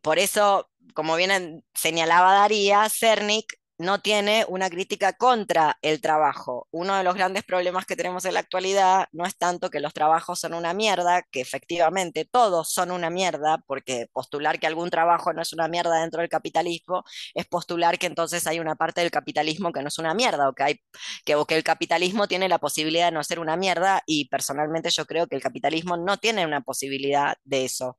[0.03, 6.67] por eso como bien señalaba Daría, Cernic no tiene una crítica contra el trabajo.
[6.71, 9.93] Uno de los grandes problemas que tenemos en la actualidad no es tanto que los
[9.93, 15.33] trabajos son una mierda, que efectivamente todos son una mierda, porque postular que algún trabajo
[15.33, 17.03] no es una mierda dentro del capitalismo
[17.35, 20.53] es postular que entonces hay una parte del capitalismo que no es una mierda, o
[20.55, 24.89] que, o que el capitalismo tiene la posibilidad de no ser una mierda, y personalmente
[24.89, 27.95] yo creo que el capitalismo no tiene una posibilidad de eso.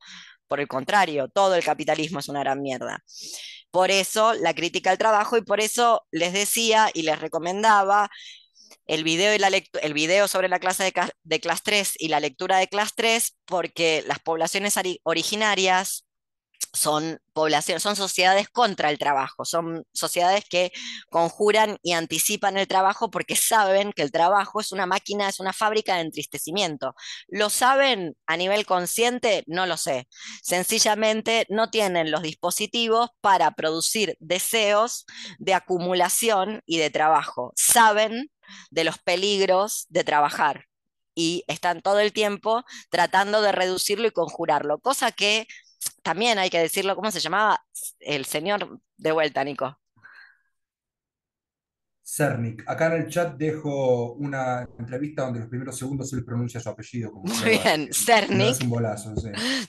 [0.49, 3.03] Por el contrario, todo el capitalismo es una gran mierda.
[3.71, 8.09] Por eso la crítica al trabajo y por eso les decía y les recomendaba
[8.87, 9.49] el video, la
[9.81, 13.37] el video sobre la clase de, de clase 3 y la lectura de clase 3,
[13.45, 16.08] porque las poblaciones originarias
[16.73, 20.71] son poblaciones, son sociedades contra el trabajo, son sociedades que
[21.09, 25.53] conjuran y anticipan el trabajo porque saben que el trabajo es una máquina, es una
[25.53, 26.95] fábrica de entristecimiento.
[27.27, 29.43] ¿Lo saben a nivel consciente?
[29.47, 30.07] No lo sé.
[30.43, 35.05] Sencillamente no tienen los dispositivos para producir deseos
[35.37, 37.53] de acumulación y de trabajo.
[37.55, 38.31] Saben
[38.71, 40.65] de los peligros de trabajar
[41.15, 45.47] y están todo el tiempo tratando de reducirlo y conjurarlo, cosa que
[46.03, 47.63] también hay que decirlo, ¿cómo se llamaba
[47.99, 49.79] el señor de vuelta, Nico?
[52.03, 52.63] Cernik.
[52.67, 57.11] Acá en el chat dejo una entrevista donde los primeros segundos él pronuncia su apellido.
[57.13, 58.59] Muy bien, Cernik.
[58.59, 59.13] No un bolazo,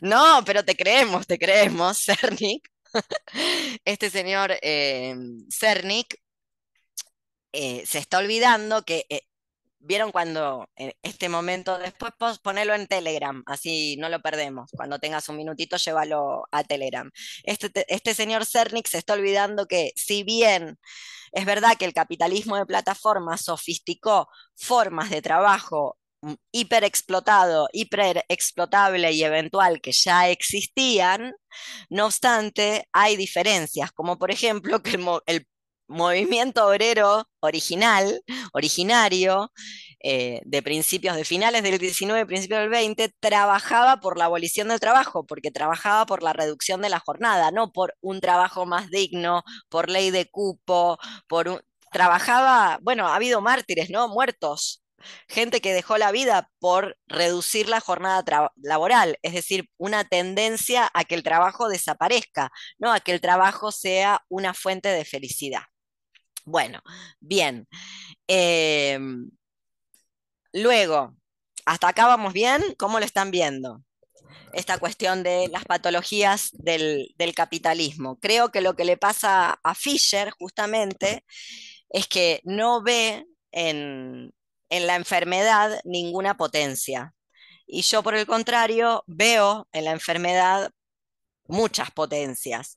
[0.01, 2.67] No, pero te creemos, te creemos, Cernik.
[3.85, 5.15] Este señor eh,
[5.51, 6.17] Cernik
[7.53, 9.23] eh, se está olvidando que eh,
[9.83, 12.13] ¿Vieron cuando en este momento, después
[12.43, 14.71] ponelo en Telegram, así no lo perdemos?
[14.77, 17.11] Cuando tengas un minutito, llévalo a Telegram.
[17.45, 20.79] Este, este señor Cernik se está olvidando que si bien
[21.33, 29.25] es verdad que el capitalismo de plataformas sofisticó formas de trabajo mm, hiperexplotado, hiperexplotable y
[29.25, 31.33] eventual que ya existían,
[31.89, 35.47] no obstante, hay diferencias, como por ejemplo que el
[35.91, 38.23] movimiento obrero original,
[38.53, 39.53] originario,
[40.03, 44.69] eh, de principios, de finales del 19 y principios del 20, trabajaba por la abolición
[44.69, 48.91] del trabajo, porque trabajaba por la reducción de la jornada, no por un trabajo más
[48.91, 50.99] digno, por ley de cupo,
[51.29, 51.61] por un...
[51.93, 54.09] Trabajaba, bueno, ha habido mártires, ¿no?
[54.09, 54.83] Muertos,
[55.29, 61.05] gente que dejó la vida por reducir la jornada laboral, es decir, una tendencia a
[61.05, 65.63] que el trabajo desaparezca, no a que el trabajo sea una fuente de felicidad.
[66.45, 66.81] Bueno,
[67.21, 67.69] bien.
[68.27, 69.31] Em,
[70.53, 71.17] luego,
[71.67, 72.63] hasta acá vamos bien.
[72.79, 73.83] ¿Cómo lo están viendo?
[74.53, 78.19] esta cuestión de las patologías del, capitalismo.
[78.19, 81.25] Creo que lo que le pasa a Fisher justamente
[81.91, 84.33] es que no ve en,
[84.69, 87.15] en la enfermedad ninguna potencia.
[87.67, 90.71] Y yo, por el contrario, veo en la enfermedad
[91.47, 92.75] muchas potencias.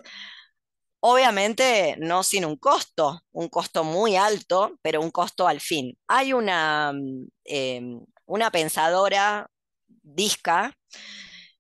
[1.06, 5.98] Obviamente no sin un costo, un costo muy alto, pero un costo al fin.
[6.08, 9.48] Hay una, mm, em, una pensadora
[10.02, 10.74] disca,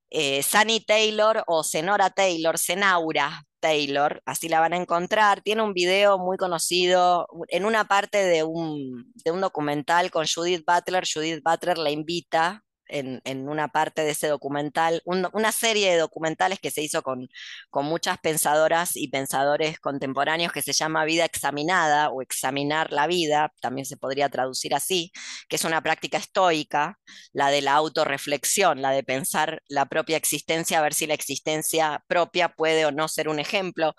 [0.10, 5.42] eh, Sunny Taylor o Senora Taylor, Senaura Taylor, así la van a encontrar.
[5.42, 10.64] Tiene un video muy conocido en una parte de un, de un documental con Judith
[10.66, 11.06] Butler.
[11.06, 16.72] Judith Butler la invita en, una parte de ese documental, una serie de documentales que
[16.72, 17.28] se hizo con,
[17.70, 23.54] con muchas pensadoras y pensadores contemporáneos que se llama Vida Examinada o Examinar la Vida,
[23.62, 25.12] también se podría traducir así,
[25.48, 27.00] que es una práctica estoica,
[27.32, 32.04] la de la autorreflexión, la de pensar la propia existencia, a ver si la existencia
[32.08, 33.96] propia puede o no ser un ejemplo.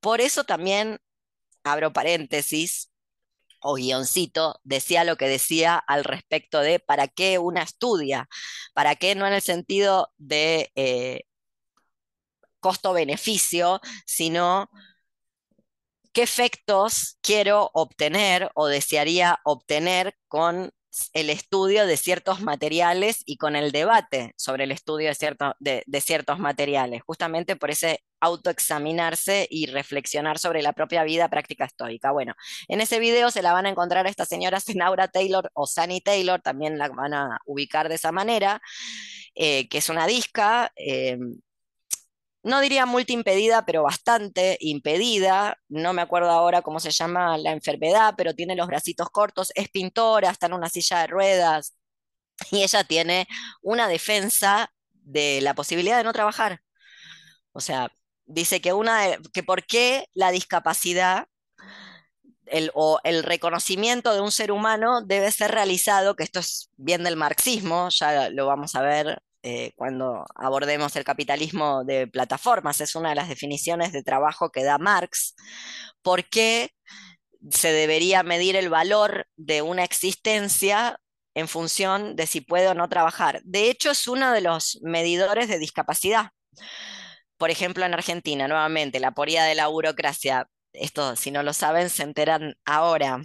[0.00, 0.98] Por eso también,
[1.64, 2.90] abro paréntesis,
[3.60, 8.28] o guioncito decía lo que decía al respecto de para qué una estudia,
[8.74, 11.22] para qué no en el sentido de eh,
[12.60, 14.70] costo-beneficio, sino
[16.12, 20.72] qué efectos quiero obtener o desearía obtener con
[21.12, 25.10] el estudio de ciertos materiales y con el debate sobre el estudio
[25.60, 31.66] de, de, ciertos materiales, justamente por ese autoexaminarse y reflexionar sobre la propia vida práctica
[31.66, 32.10] estoica.
[32.10, 32.34] Bueno,
[32.68, 36.00] en ese video se la van a encontrar a esta señora Senaura Taylor o Sunny
[36.00, 38.60] Taylor, también la van a ubicar de esa manera,
[39.34, 40.72] eh, que es una disca.
[40.76, 41.18] Eh,
[42.48, 45.58] no diría multiimpedida, pero bastante impedida.
[45.68, 49.68] No me acuerdo ahora cómo se llama la enfermedad, pero tiene los bracitos cortos, es
[49.68, 51.74] pintora, está en una silla de ruedas
[52.50, 53.26] y ella tiene
[53.62, 56.60] una defensa de la posibilidad de no trabajar.
[57.52, 57.90] O sea,
[58.26, 61.26] dice que una que por qué la discapacidad
[62.46, 67.04] el, o el reconocimiento de un ser humano debe ser realizado, que esto es bien
[67.04, 72.94] del marxismo, ya lo vamos a ver eh, cuando abordemos el capitalismo de plataformas, es
[72.94, 75.34] una de las definiciones de trabajo que da Marx,
[76.02, 76.70] ¿por qué
[77.50, 80.98] se debería medir el valor de una existencia
[81.34, 83.40] en función de si puede o no trabajar?
[83.44, 86.30] De hecho, es uno de los medidores de discapacidad.
[87.36, 91.90] Por ejemplo, en Argentina, nuevamente, la poría de la burocracia, esto si no lo saben,
[91.90, 93.22] se enteran ahora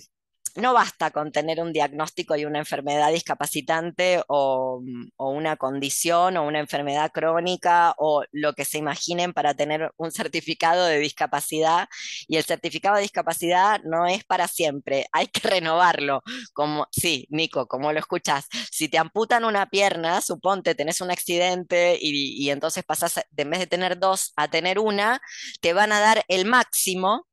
[0.55, 4.81] no basta con tener un diagnóstico y una enfermedad discapacitante o,
[5.17, 10.85] una condición o una enfermedad crónica o lo que se imaginen para tener un certificado
[10.85, 11.87] de discapacidad.
[12.27, 16.23] Y el certificado de discapacidad no es para siempre, hay que renovarlo.
[16.53, 21.97] Como, sí, Nico, como lo escuchas, si te amputan una pierna, suponte tenés un accidente
[21.99, 25.21] y, y entonces pasas de en vez de tener dos a tener una,
[25.61, 27.27] te van a dar el máximo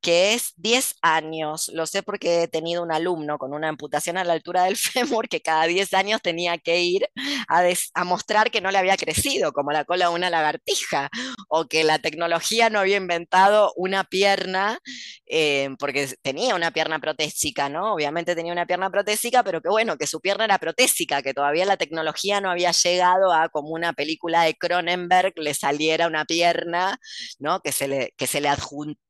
[0.00, 1.70] que es 10 años.
[1.74, 5.28] Lo sé porque he tenido un alumno con una amputación a la altura del fémur
[5.28, 7.08] que cada 10 años tenía que ir
[7.48, 11.10] a, mostrar que no le había crecido, como la cola de una lagartija,
[11.48, 14.78] o que la tecnología no había inventado una pierna,
[15.26, 17.94] eh, porque tenía una pierna protésica, ¿no?
[17.94, 21.64] Obviamente tenía una pierna protésica, pero que bueno, que su pierna era protésica, que todavía
[21.66, 26.98] la tecnología no había llegado a como una película de Cronenberg le saliera una pierna,
[27.38, 27.60] ¿no?
[27.60, 28.50] Que se le, que se le,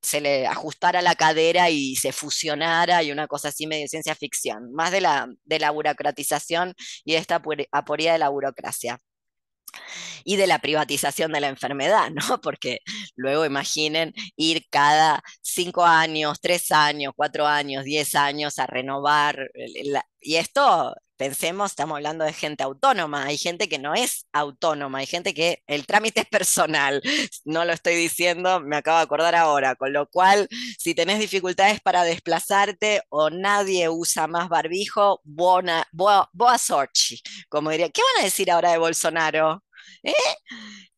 [0.02, 4.72] se le ajustara la cadera y se fusionara y una cosa así medio ciencia ficción,
[4.72, 8.98] más de la, de la burocratización y esta aporía de la burocracia
[10.24, 12.40] y de la privatización de la enfermedad, ¿no?
[12.40, 12.80] Porque
[13.16, 19.50] luego imaginen ir cada cinco años, tres años, cuatro años, diez años a renovar.
[20.20, 25.06] y esto pensemos, estamos hablando de gente autónoma, hay gente que no es autónoma, hay
[25.06, 27.02] gente que el trámite es personal,
[27.44, 31.78] no lo estoy diciendo, me acabo de acordar ahora, con lo cual, si tenés dificultades
[31.82, 38.22] para desplazarte o nadie usa más barbijo, buena, boa, boa sorte, como diría, ¿qué van
[38.22, 39.62] a decir ahora de Bolsonaro?
[40.02, 40.14] ¿Eh?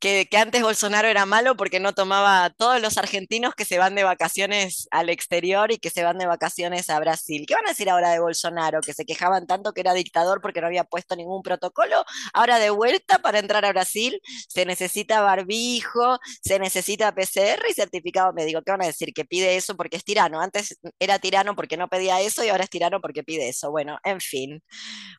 [0.02, 4.02] Que, antes Bolsonaro era malo porque no tomaba todos los argentinos que se van de
[4.02, 7.44] vacaciones al exterior y que se van de vacaciones a Brasil.
[7.46, 8.80] ¿Qué van a decir ahora de Bolsonaro?
[8.80, 12.04] Que se quejaban tanto que era dictador porque no había puesto ningún protocolo.
[12.32, 18.32] Ahora de vuelta para entrar a Brasil se necesita barbijo, se necesita PCR y certificado
[18.32, 18.60] médico.
[18.62, 19.14] ¿Qué van a decir?
[19.14, 20.40] Que pide eso porque es tirano.
[20.40, 23.70] Antes era tirano porque no pedía eso y ahora es tirano porque pide eso.
[23.70, 24.64] Bueno, en fin,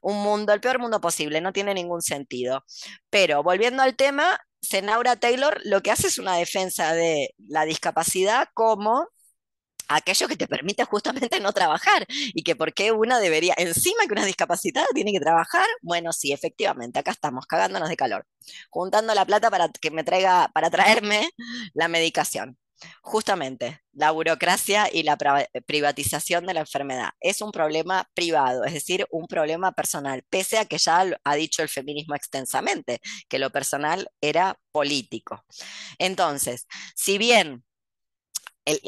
[0.01, 2.66] un mundo, el peor mundo posible, no tiene ningún sentido.
[3.10, 8.47] Pero volviendo al tema, Senaura Taylor lo que hace es una defensa de la discapacidad
[8.53, 9.07] como
[9.89, 14.14] aquello que te permite justamente no trabajar y que por qué una debería, encima que
[14.14, 18.26] una discapacitada tiene que trabajar, bueno, sí, efectivamente, acá estamos cagándonos de calor,
[18.70, 21.30] juntando la plata para que me traiga, para traerme
[21.74, 22.57] la medicación.
[23.02, 25.18] Justamente, la burocracia y la
[25.66, 30.66] privatización de la enfermedad es un problema privado, es decir, un problema personal, pese a
[30.66, 35.44] que ya ha dicho el feminismo extensamente, que lo personal era político.
[36.00, 37.64] Entonces, si bien
[38.66, 38.80] el,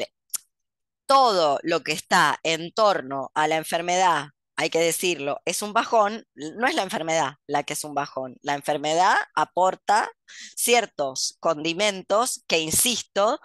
[1.06, 6.24] todo lo que está en torno a la enfermedad, hay que decirlo, es un bajón,
[6.34, 8.36] no es la enfermedad la que es un bajón.
[8.42, 10.10] La enfermedad aporta
[10.56, 13.38] ciertos condimentos que, insisto,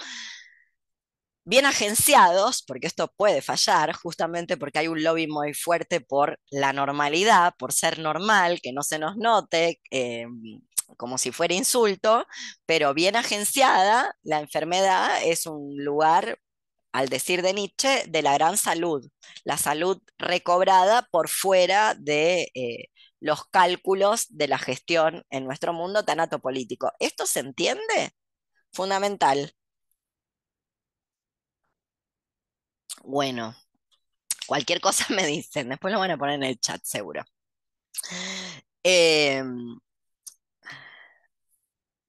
[1.44, 6.74] bien agenciados, porque esto puede fallar, justamente porque hay un lobby muy fuerte por la
[6.74, 9.80] normalidad, por ser normal, que no se nos note.
[9.92, 10.26] Eh,
[10.98, 12.26] como si fuera insulto,
[12.66, 16.38] pero bien agenciada, la enfermedad es un lugar
[16.92, 19.08] al decir de Nietzsche, de la gran salud,
[19.44, 22.88] la salud recobrada por fuera de eh,
[23.20, 26.92] los cálculos de la gestión en nuestro mundo tan atopolítico.
[27.00, 28.12] ¿Esto se entiende?
[28.74, 29.54] Fundamental.
[33.04, 33.56] Bueno,
[34.48, 37.24] cualquier cosa me dicen, después lo van a poner en el chat seguro.
[38.84, 39.44] Eh,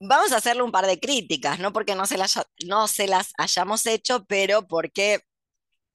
[0.05, 2.37] Vamos a hacerle un par de críticas, no porque no se, las,
[2.67, 5.21] no se las hayamos hecho, pero porque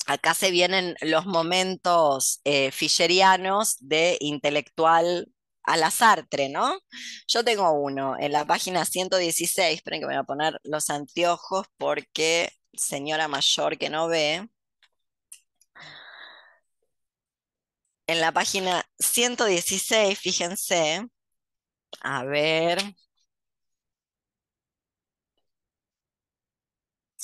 [0.08, 2.72] acá se vienen los momentos eh,
[3.82, 5.28] de intelectual
[5.64, 6.80] a la Sartre, ¿no?
[7.28, 11.68] Yo tengo uno en la página 116, esperen que me voy a poner los anteojos
[11.78, 14.48] porque señora mayor que no ve.
[18.08, 21.08] En la página 116, fíjense,
[22.02, 22.80] a ver,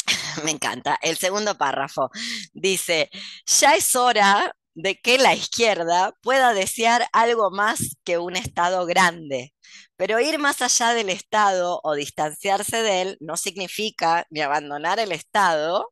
[0.43, 0.97] me encanta.
[1.01, 2.09] El segundo párrafo
[2.53, 3.09] dice,
[3.45, 9.53] ya es hora de que la izquierda pueda desear algo más que un Estado grande.
[9.95, 15.11] Pero ir más allá del Estado o distanciarse de él no significa ni abandonar el
[15.11, 15.87] Estado,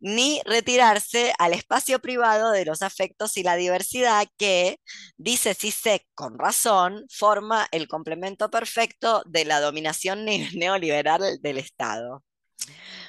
[0.00, 4.80] ni retirarse al espacio privado de los afectos y la diversidad que,
[5.16, 12.24] dice Sisek con razón, forma el complemento perfecto de la dominación neoliberal del Estado.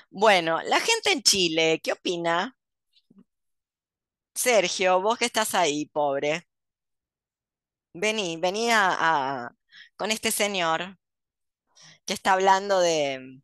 [0.10, 2.56] Bueno, la gente en Chile, ¿qué opina?
[4.34, 6.48] Sergio, vos que estás ahí, pobre.
[7.94, 8.70] Vení, vení
[9.96, 10.98] con este señor
[12.06, 13.42] que está hablando de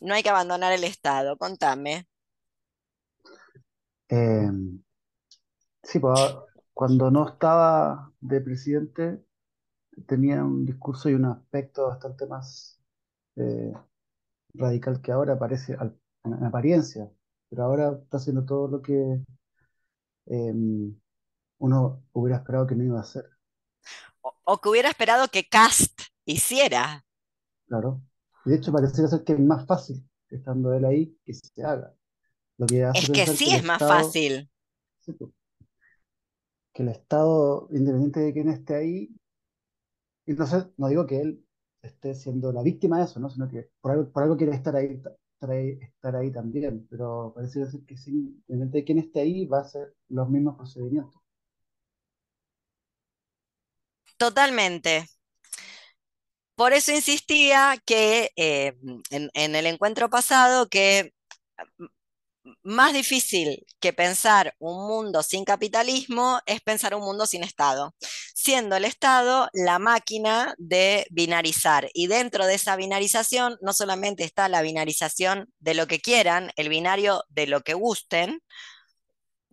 [0.00, 1.36] no hay que abandonar el Estado.
[1.38, 2.06] Contame.
[4.08, 4.82] Em,
[5.82, 6.36] sí, pues,
[6.72, 9.24] cuando no estaba de presidente
[10.06, 12.80] tenía un discurso y un aspecto bastante más
[13.36, 13.72] eh,
[14.54, 17.10] radical que ahora parece al, en, apariencia,
[17.48, 19.22] pero ahora está haciendo todo lo que
[20.26, 21.00] em,
[21.58, 23.28] uno hubiera esperado que no iba a hacer.
[24.44, 27.04] O, que hubiera esperado que Cast hiciera.
[27.66, 28.02] Claro.
[28.44, 31.94] Y de hecho pareciera ser que es más fácil, estando él ahí, que se haga.
[32.56, 34.50] Lo que es que sí es más fácil.
[36.72, 39.14] Que el Estado, independiente de quién esté ahí,
[40.26, 41.46] entonces no digo que él
[41.82, 43.28] esté siendo la víctima de eso, ¿no?
[43.28, 45.00] sino que por algo, por algo quiere estar ahí
[45.52, 49.94] estar ahí, también, pero parece ser que sin, de quien esté ahí va a ser
[50.08, 51.20] los mismos procedimientos.
[54.16, 55.06] Totalmente.
[56.54, 58.78] Por eso insistía que eh,
[59.10, 61.12] en, el encuentro pasado que
[62.62, 67.94] más difícil que pensar un mundo sin capitalismo es pensar un mundo sin Estado,
[68.34, 71.88] siendo el Estado la máquina de binarizar.
[71.94, 76.68] Y dentro de esa binarización no solamente está la binarización de lo que quieran, el
[76.68, 78.42] binario de lo que gusten,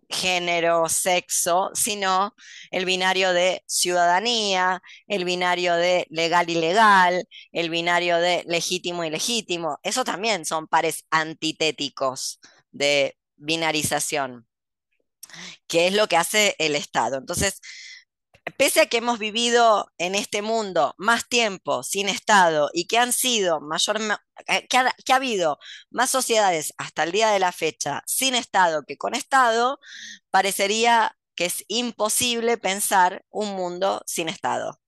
[0.08, 2.34] género, sexo, sino
[2.70, 9.10] el binario de ciudadanía, el binario de legal y legal, el binario de legítimo y
[9.10, 9.78] legítimo.
[9.82, 12.40] Eso también son pares antitéticos
[12.72, 14.48] de binarización,
[15.66, 17.18] que es lo que hace el Estado.
[17.18, 17.60] Entonces,
[18.56, 23.12] pese a que hemos vivido en este mundo más tiempo sin Estado y que han
[23.12, 24.00] sido mayor,
[24.48, 25.58] eh, que ha, que ha, habido
[25.90, 29.78] más sociedades hasta el día de la fecha sin Estado que con Estado,
[30.30, 34.81] parecería que es imposible pensar un mundo sin Estado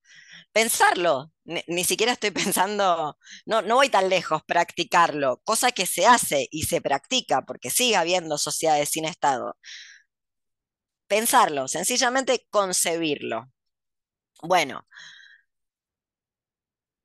[0.55, 6.49] pensarlo, ni, siquiera estoy pensando, no, no voy tan lejos, practicarlo, cosa que se hace
[6.51, 9.57] y se practica porque sigue habiendo sociedades sin Estado.
[11.07, 13.51] Pensarlo, sencillamente concebirlo.
[14.43, 14.87] Bueno,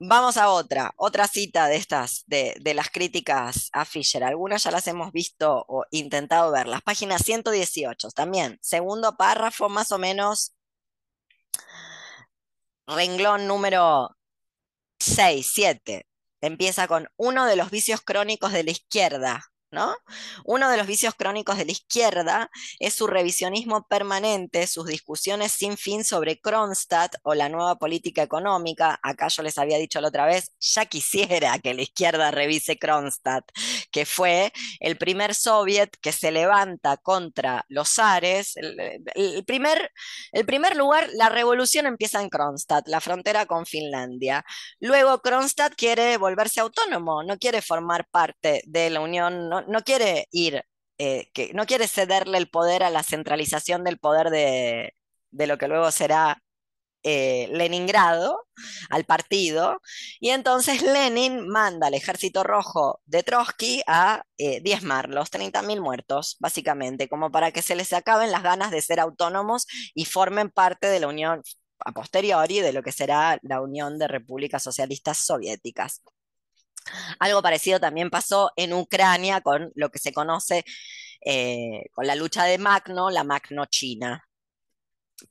[0.01, 4.23] Vamos a otra, otra cita de estas, de, de, las críticas a Fisher.
[4.23, 6.81] Algunas ya las hemos visto o intentado verlas.
[6.81, 10.53] Página 118, también, segundo párrafo, más o menos,
[12.89, 14.17] renglón número
[14.99, 16.07] 6, 7.
[16.41, 19.95] Empieza con uno de los vicios crónicos de la izquierda, ¿no?
[20.45, 22.49] Uno de los vicios crónicos de la izquierda
[22.79, 28.99] es su revisionismo permanente, sus discusiones sin fin sobre Kronstadt o la nueva política económica.
[29.03, 33.45] Acá yo les había dicho la otra vez, ya quisiera que la izquierda revise Kronstadt,
[33.91, 38.55] que fue el primer soviet que se levanta contra los zares.
[38.57, 39.91] El, primer,
[40.31, 44.43] el primer lugar, la revolución empieza en Kronstadt, la frontera con Finlandia.
[44.79, 50.63] Luego Kronstadt quiere volverse autónomo, no quiere formar parte de la Unión no, quiere ir,
[50.97, 54.93] eh, que, no quiere cederle el poder a la centralización del poder de,
[55.31, 56.41] lo que luego será
[57.03, 58.45] eh, Leningrado
[58.89, 59.81] al partido,
[60.19, 66.35] y entonces Lenin manda al ejército rojo de Trotsky a eh, diezmar los 30.000 muertos,
[66.39, 70.87] básicamente, como para que se les acaben las ganas de ser autónomos y formen parte
[70.87, 71.41] de la Unión
[71.79, 76.01] a posteriori de lo que será la Unión de Repúblicas Socialistas Soviéticas.
[77.19, 80.65] Algo parecido también pasó en Ucrania con lo que se conoce
[81.25, 84.29] eh, con la lucha de Magno, la Magno China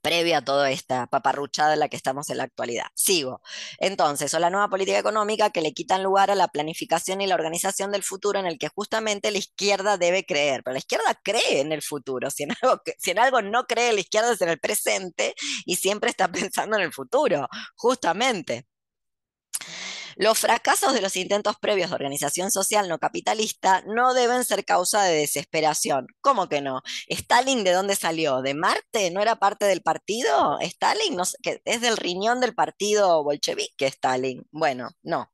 [0.03, 2.87] previa a toda esta paparruchada en la que estamos en la actualidad.
[2.95, 3.41] Sigo.
[3.79, 7.35] Entonces, o la nueva política económica que le quitan lugar a la planificación y la
[7.35, 10.63] organización del futuro en el que justamente la izquierda debe creer.
[10.63, 12.31] Pero la izquierda cree en el futuro.
[12.31, 15.35] Si en algo, si en algo no cree la izquierda es en el presente
[15.65, 18.67] y siempre está pensando en el futuro, justamente.
[20.19, 25.05] Los fracasos de los intentos previos de organización social no capitalista no deben ser causa
[25.05, 26.09] de desesperación.
[26.21, 26.83] ¿Cómo que no?
[27.07, 28.43] ¿Stalin de dónde salió?
[28.43, 29.13] ¿De Marte?
[29.13, 30.59] ¿No era parte del partido?
[30.59, 31.15] ¿Stalin?
[31.15, 34.45] No, que es del riñón del partido bolchevique, Stalin.
[34.51, 35.31] Bueno, no.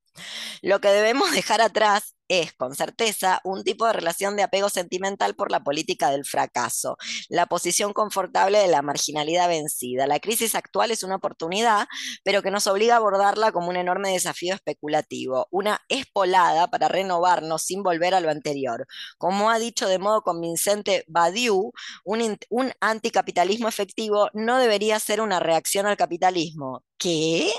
[0.60, 5.34] Lo que debemos dejar atrás es, con certeza, un tipo de relación de apego sentimental
[5.34, 6.96] por la política del fracaso,
[7.28, 10.06] la posición confortable de la marginalidad vencida.
[10.06, 11.86] La crisis actual es una oportunidad,
[12.24, 17.62] pero que nos obliga a abordarla como un enorme desafío especulativo, una espolada para renovarnos
[17.62, 18.86] sin volver a lo anterior.
[19.18, 21.72] Como ha dicho de modo convincente Badiou,
[22.04, 26.84] un, un anticapitalismo efectivo no debería ser una reacción al capitalismo.
[26.98, 27.52] ¿Qué?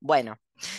[0.00, 0.36] Bueno,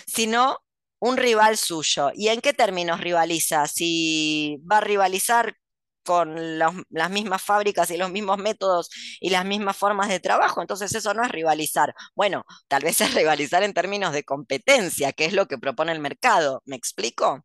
[0.08, 0.60] sino
[1.00, 2.12] un rival suyo.
[2.14, 3.68] ¿Y en qué términos rivaliza?
[3.68, 5.56] Si va a rivalizar
[6.04, 8.90] con las mismas fábricas y los mismos métodos
[9.20, 11.94] y las mismas formas de trabajo, entonces eso no es rivalizar.
[12.16, 16.00] Bueno, tal vez es rivalizar en términos de competencia, que es lo que propone el
[16.00, 16.62] mercado.
[16.66, 17.44] ¿Me explico?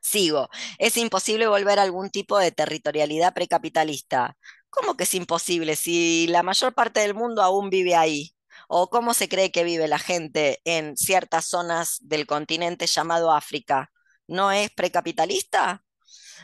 [0.00, 0.48] Sigo.
[0.78, 4.36] Es imposible volver a algún tipo de territorialidad precapitalista.
[4.70, 8.33] ¿Cómo que es imposible si la mayor parte del mundo aún vive ahí?
[8.76, 13.92] O cómo se cree que vive la gente en ciertas zonas del continente llamado África,
[14.26, 15.84] ¿no es precapitalista?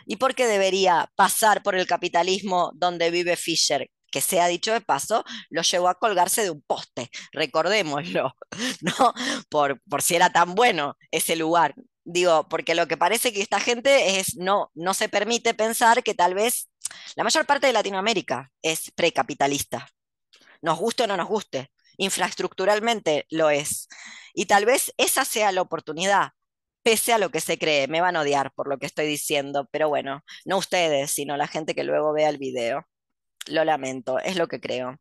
[0.06, 3.90] ¿Y por qué debería pasar por el capitalismo donde vive Fisher?
[4.12, 8.32] Que sea dicho de paso, lo llevó a colgarse de un poste, recordémoslo,
[8.80, 9.12] ¿no?
[9.48, 11.74] Por, por si era tan bueno ese lugar.
[12.04, 16.14] Digo, porque lo que parece que esta gente es, no, no se permite pensar que
[16.14, 16.70] tal vez
[17.16, 19.88] la mayor parte de Latinoamérica es precapitalista.
[20.62, 23.88] Nos guste o no nos guste infraestructuralmente lo es.
[24.34, 26.30] Y tal vez esa sea la oportunidad,
[26.82, 27.88] pese a lo que se cree.
[27.88, 31.46] Me van a odiar por lo que estoy diciendo, pero bueno, no ustedes, sino la
[31.46, 32.86] gente que luego vea el video.
[33.46, 34.96] Lo lamento, es lo que creo.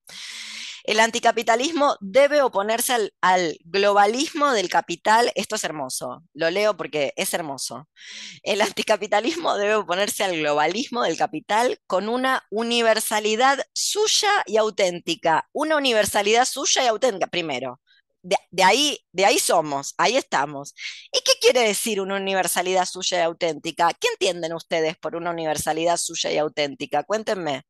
[0.84, 5.32] El anticapitalismo debe oponerse al, globalismo del capital.
[5.36, 7.88] Esto es hermoso, lo leo porque es hermoso.
[8.43, 15.47] El anticapitalismo debe oponerse al globalismo del capital con una universalidad suya y auténtica.
[15.51, 17.80] Una universalidad suya y auténtica, primero.
[18.21, 20.75] De, ahí, de ahí somos, ahí estamos.
[21.11, 23.91] ¿Y qué quiere decir una universalidad suya y auténtica?
[23.99, 27.03] ¿Qué entienden ustedes por una universalidad suya y auténtica?
[27.03, 27.63] Cuéntenme.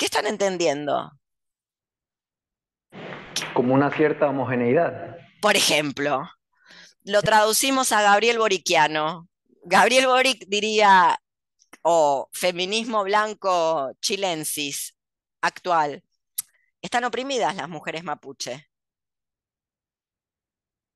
[0.00, 1.12] ¿Qué están entendiendo?
[3.52, 5.18] Como una cierta homogeneidad.
[5.42, 6.26] Por ejemplo,
[7.02, 9.28] lo traducimos a Gabriel Boriquiano.
[9.62, 11.20] Gabriel Boric diría,
[11.82, 14.96] o feminismo blanco chilensis
[15.42, 16.02] actual,
[16.80, 18.70] están oprimidas las mujeres mapuche.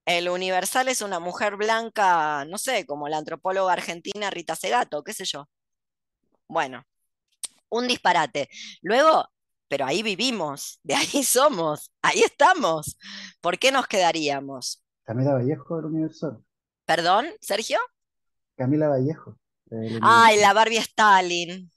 [0.06, 5.12] El universal es una mujer blanca, no sé, como la antropóloga argentina Rita Segato, qué
[5.12, 5.46] sé yo.
[6.48, 6.86] Bueno,
[7.78, 8.48] un disparate.
[8.82, 9.28] Luego,
[9.68, 12.96] pero ahí vivimos, de ahí somos, ahí estamos.
[13.40, 14.82] ¿Por qué nos quedaríamos?
[15.04, 16.38] Camila Vallejo del Universal.
[16.84, 17.78] ¿Perdón, Sergio?
[18.56, 19.38] Camila Vallejo.
[20.02, 21.70] Ay, la Barbie Stalin.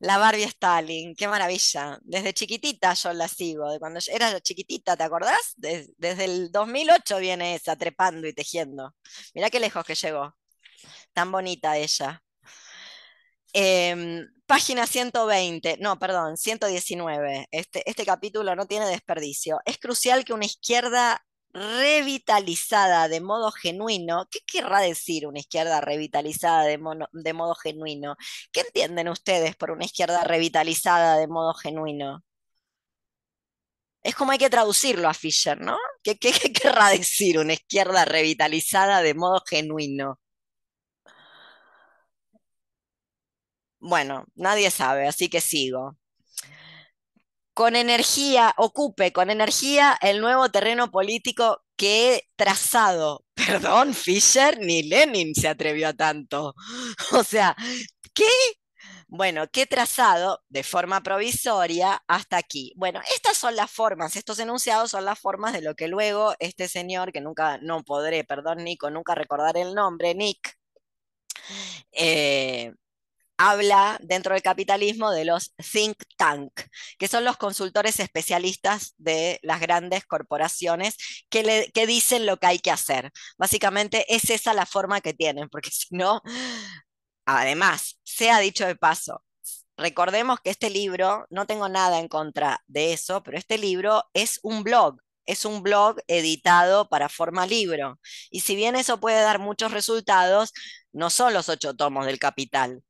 [0.00, 1.98] La Barbie Stalin, qué maravilla.
[2.02, 5.54] Desde chiquitita yo la sigo, de cuando era chiquitita, ¿te acordás?
[5.56, 8.94] desde el 2008 viene esa, trepando y tejiendo.
[9.34, 10.34] Mirá qué lejos que llegó.
[11.12, 12.22] Tan bonita ella.
[13.52, 17.48] Em, página 120, no, perdón, 119.
[17.52, 19.60] Este, este capítulo no tiene desperdicio.
[19.66, 21.22] Es crucial que una izquierda
[21.52, 24.26] revitalizada de modo genuino.
[24.30, 26.78] ¿Qué querrá decir una izquierda revitalizada de,
[27.12, 28.16] de modo genuino?
[28.52, 32.24] ¿Qué entienden ustedes por una izquierda revitalizada de modo genuino?
[34.02, 35.76] Es como hay que traducirlo a Fisher, ¿no?
[36.02, 40.18] ¿Qué, qué querrá decir una izquierda revitalizada de modo genuino?
[43.80, 45.96] Bueno, nadie sabe, así que sigo
[47.58, 53.24] con energía, ocupe con energía el nuevo terreno político que he trazado.
[53.34, 56.54] Perdón, Fischer, ni Lenin se atrevió a tanto.
[57.12, 57.56] O sea,
[58.14, 58.28] ¿qué?
[59.08, 62.72] Bueno, he trazado de forma provisoria hasta aquí.
[62.76, 66.68] Bueno, estas son las formas, estos enunciados son las formas de lo que luego este
[66.68, 70.56] señor, que nunca, no podré, perdón, Nico, nunca recordar el nombre, Nick,
[71.90, 72.72] eh,
[73.38, 76.52] habla dentro del capitalismo de los think tank,
[76.98, 80.96] que son los consultores especialistas de las grandes corporaciones
[81.30, 83.12] que, le, que dicen lo que hay que hacer.
[83.38, 86.20] Básicamente es esa la forma que tienen, porque si no,
[87.26, 89.22] además, sea dicho de paso,
[89.76, 94.40] recordemos que este libro, no tengo nada en contra de eso, pero este libro es
[94.42, 98.00] un blog, es un blog editado para forma libro.
[98.30, 100.52] Y si bien eso puede dar muchos resultados,
[100.92, 102.82] no son los ocho tomos del Capital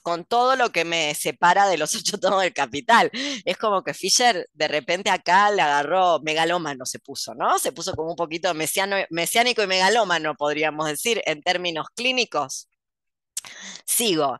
[0.00, 3.10] con todo lo que me separa de los ocho tomos del Capital.
[3.44, 7.58] Es como que Fisher de repente acá le agarró megalómano, se puso, ¿no?
[7.58, 12.68] Se puso como un poquito mesiánico y megalómano, podríamos decir, en términos clínicos.
[13.84, 14.38] Sigo.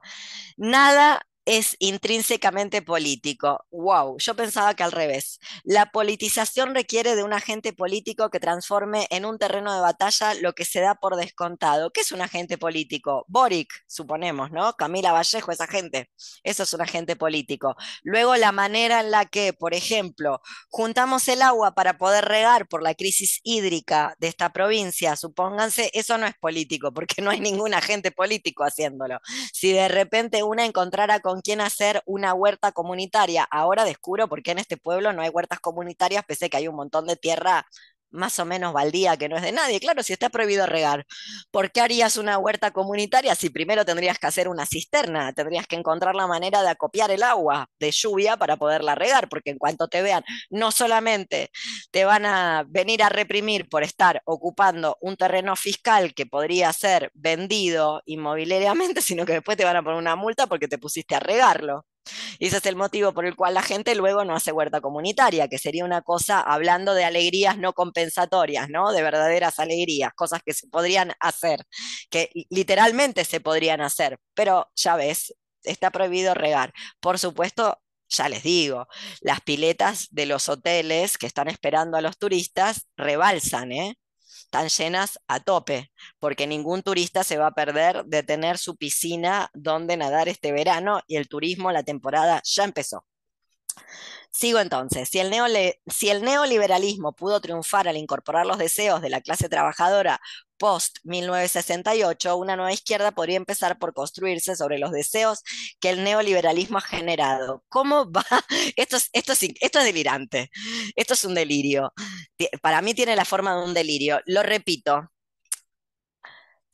[0.56, 3.64] Nada es intrínsecamente político.
[3.70, 5.40] Wow, yo pensaba que al revés.
[5.64, 10.52] La politización requiere de un agente político que transforme en un terreno de batalla lo
[10.52, 11.90] que se da por descontado.
[11.90, 13.24] ¿Qué es un agente político?
[13.28, 14.74] Boric, suponemos, ¿no?
[14.74, 16.10] Camila Vallejo es agente.
[16.42, 17.76] Eso es un agente político.
[18.02, 22.82] Luego la manera en la que, por ejemplo, juntamos el agua para poder regar por
[22.82, 27.72] la crisis hídrica de esta provincia, supónganse, eso no es político, porque no hay ningún
[27.72, 29.18] agente político haciéndolo.
[29.54, 33.44] Si de repente una encontrara con quién hacer una huerta comunitaria.
[33.50, 36.76] Ahora descubro por qué en este pueblo no hay huertas comunitarias, pese que hay un
[36.76, 37.66] montón de tierra
[38.10, 39.80] más o menos baldía que no es de nadie.
[39.80, 41.06] Claro, si está prohibido regar,
[41.50, 45.32] ¿por qué harías una huerta comunitaria si primero tendrías que hacer una cisterna?
[45.32, 49.50] Tendrías que encontrar la manera de acopiar el agua de lluvia para poderla regar, porque
[49.50, 51.50] en cuanto te vean, no solamente
[51.90, 57.10] te van a venir a reprimir por estar ocupando un terreno fiscal que podría ser
[57.14, 61.20] vendido inmobiliariamente, sino que después te van a poner una multa porque te pusiste a
[61.20, 61.84] regarlo.
[62.38, 65.48] Y ese es el motivo por el cual la gente luego no hace huerta comunitaria,
[65.48, 68.92] que sería una cosa hablando de alegrías no compensatorias, ¿no?
[68.92, 71.64] De verdaderas alegrías, cosas que se podrían hacer,
[72.10, 76.72] que literalmente se podrían hacer, pero ya ves, está prohibido regar.
[77.00, 77.78] Por supuesto,
[78.08, 78.88] ya les digo,
[79.20, 83.96] las piletas de los hoteles que están esperando a los turistas rebalsan, ¿eh?
[84.50, 89.50] Están llenas a tope, porque ningún turista se va a perder de tener su piscina
[89.52, 93.04] donde nadar este verano y el turismo, la temporada ya empezó.
[94.30, 95.30] Sigo entonces, si el,
[96.22, 100.20] neoliberalismo pudo triunfar al incorporar los deseos de la clase trabajadora
[100.58, 105.42] post-1968, una nueva izquierda podría empezar por construirse sobre los deseos
[105.80, 107.64] que el neoliberalismo ha generado.
[107.68, 108.24] ¿Cómo va?
[108.76, 110.50] Esto es, esto esto es delirante,
[110.94, 111.92] esto es un delirio.
[112.62, 114.20] Para mí tiene la forma de un delirio.
[114.26, 115.10] Lo repito,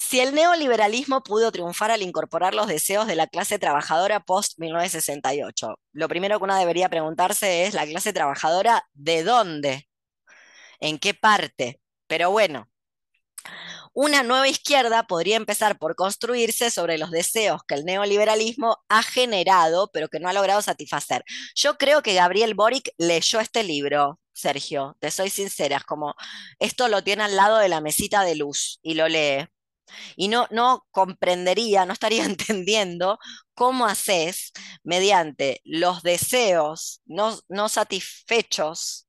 [0.09, 6.09] si el neoliberalismo pudo triunfar al incorporar los deseos de la clase trabajadora post-1968, lo
[6.09, 9.89] primero que uno debería preguntarse es la clase trabajadora de dónde,
[10.81, 11.81] en qué parte.
[12.07, 12.69] Pero bueno,
[13.95, 19.91] una nueva izquierda podría empezar por construirse sobre los deseos que el neoliberalismo ha generado,
[19.93, 21.25] pero que no ha logrado satisfacer.
[21.55, 26.15] Yo creo que Gabriel Boric leyó este libro, Sergio, te soy sincera, es como
[26.59, 29.49] esto lo tiene al lado de la mesita de luz y lo lee.
[30.17, 33.19] Y no, no comprendería, no estaría entendiendo
[33.55, 39.05] cómo haces mediante los deseos no, no satisfechos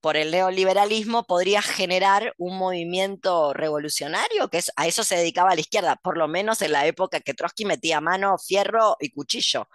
[0.00, 5.96] por el neoliberalismo podría generar un movimiento revolucionario, que a eso se dedicaba la izquierda,
[5.96, 9.68] por lo menos en la época que Trotsky metía mano, fierro y cuchillo,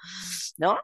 [0.57, 0.79] ¿no?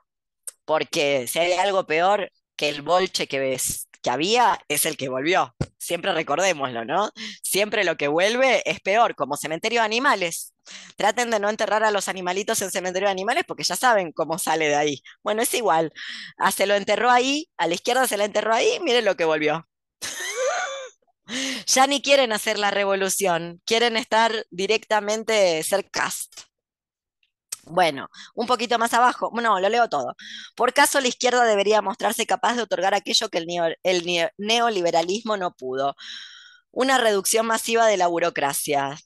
[0.66, 5.10] Porque si hay algo peor que el bolche que, ves, que había, es el que
[5.10, 5.56] volvió.
[5.78, 7.10] siempre recordémoslo, ¿no?
[7.42, 10.54] Siempre lo que vuelve es peor, como cementerio de animales.
[10.98, 14.38] Traten de no enterrar a los animalitos en cementerio de animales porque ya saben cómo
[14.38, 15.02] sale de ahí.
[15.24, 15.92] Bueno, es igual.
[16.38, 19.26] Ah, se lo enterró ahí, a la izquierda se la enterró ahí, miren lo que
[19.26, 19.68] volvió.
[21.66, 25.90] ya ni quieren hacer la revolución, quieren estar directamente ser.
[27.66, 30.16] Bueno, un poquito más abajo, no, lo leo todo.
[30.56, 33.40] Por caso, la izquierda debería mostrarse capaz de otorgar aquello que
[33.84, 35.96] el, neoliberalismo no pudo.
[36.72, 38.98] Una reducción masiva de la burocracia.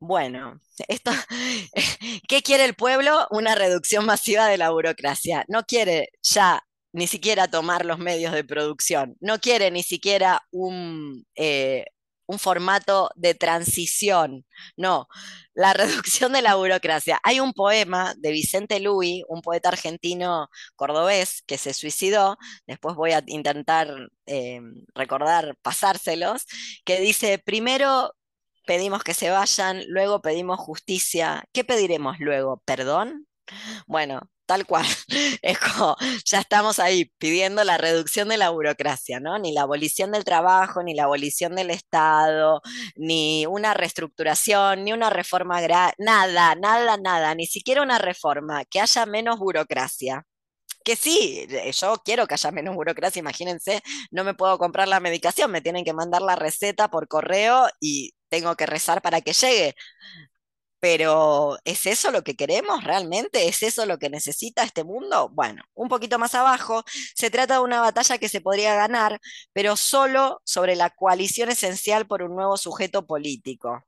[0.00, 1.12] Bueno, esto,
[2.28, 3.26] ¿qué quiere el pueblo?
[3.30, 5.44] Una reducción masiva de la burocracia.
[5.48, 6.62] No quiere ya
[6.92, 11.86] ni siquiera tomar los medios de producción, no quiere ni siquiera un, eh,
[12.32, 15.06] un formato de transición, no,
[15.54, 17.20] la reducción de la burocracia.
[17.22, 23.12] Hay un poema de Vicente Luis, un poeta argentino cordobés que se suicidó, después voy
[23.12, 23.88] a intentar
[24.26, 24.60] eh,
[24.94, 26.46] recordar, pasárselos,
[26.84, 28.14] que dice, primero
[28.66, 32.62] pedimos que se vayan, luego pedimos justicia, ¿qué pediremos luego?
[32.64, 33.26] ¿Perdón?
[33.86, 34.20] Bueno,
[34.52, 34.84] tal cual.
[35.42, 39.38] Es como, ya estamos ahí pidiendo la reducción de la burocracia, ¿no?
[39.38, 42.60] Ni la abolición del trabajo, ni la abolición del Estado,
[42.96, 45.60] ni una reestructuración, ni una reforma,
[45.98, 50.24] nada, nada, nada, ni siquiera una reforma, que haya menos burocracia.
[50.84, 55.00] Que sí, eh, yo quiero que haya menos burocracia, imagínense, no me puedo comprar la
[55.00, 59.32] medicación, me tienen que mandar la receta por correo y tengo que rezar para que
[59.32, 59.74] llegue.
[60.82, 63.46] Pero ¿es eso lo que queremos realmente?
[63.48, 65.28] ¿Es eso lo que necesita este mundo?
[65.32, 66.82] Bueno, un poquito más abajo,
[67.14, 69.20] se trata de una batalla que se podría ganar,
[69.52, 73.84] pero solo sobre la coalición esencial por un nuevo sujeto político.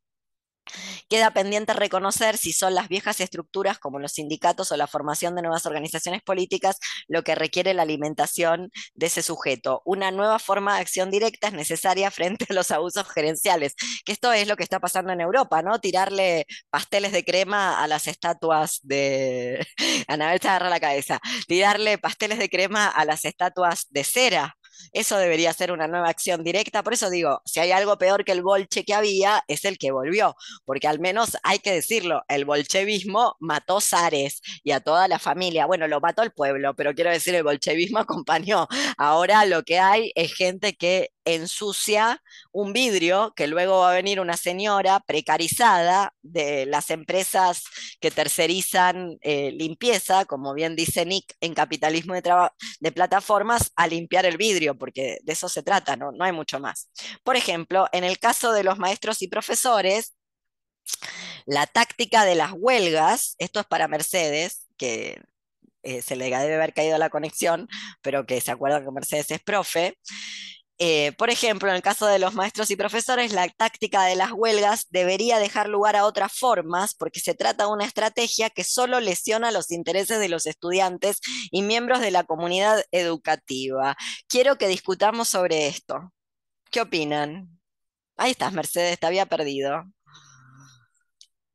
[1.09, 5.43] Queda pendiente reconocer si son las viejas estructuras como los sindicatos o la formación de
[5.43, 9.83] nuevas organizaciones políticas lo que requiere la alimentación de ese sujeto.
[9.85, 14.33] Una nueva forma de acción directa es necesaria frente a los abusos gerenciales, que esto
[14.33, 15.81] es lo que está pasando en Europa, ¿no?
[15.81, 19.67] Tirarle pasteles de crema a las estatuas de...
[20.09, 21.21] Anabel se agarra la cabeza.
[21.47, 24.57] Tirarle pasteles de crema a las estatuas de cera
[24.93, 26.83] eso debería ser una nueva acción directa.
[26.83, 29.91] Por eso digo, si hay algo peor que el bolche que había, es el que
[29.91, 35.18] volvió, porque al menos hay que decirlo, el bolchevismo mató Zares y a toda la
[35.18, 35.66] familia.
[35.66, 38.66] Bueno, lo mató el pueblo, pero quiero decir, el bolchevismo acompañó.
[38.99, 42.22] Ahora lo que hay es gente que ensucia
[42.53, 47.64] un vidrio, que luego va a venir una señora precarizada de las empresas
[48.01, 52.22] que tercerizan eh, limpieza, como bien dice Nick en capitalismo de,
[52.81, 56.12] de plataformas, a limpiar el vidrio, porque de eso se trata, ¿no?
[56.12, 56.91] no hay mucho más.
[57.22, 60.14] Por ejemplo, en el caso de los maestros y profesores,
[61.47, 65.20] la táctica de las huelgas, esto es para Mercedes, que
[65.83, 67.68] eh, se le debe haber caído la conexión,
[68.03, 69.99] pero que se acuerda que Mercedes es profe,
[70.79, 74.33] eh, por ejemplo, en el caso de los maestros y profesores, la táctica de las
[74.33, 78.99] huelgas debería dejar lugar a otras formas porque se trata de una estrategia que solo
[78.99, 81.20] lesiona los intereses de los estudiantes
[81.53, 83.97] y miembros de la comunidad educativa.
[84.29, 86.12] Quiero que discutamos sobre esto.
[86.70, 87.49] ¿Qué opinan?
[88.16, 89.85] Ahí estás, Mercedes, te había perdido.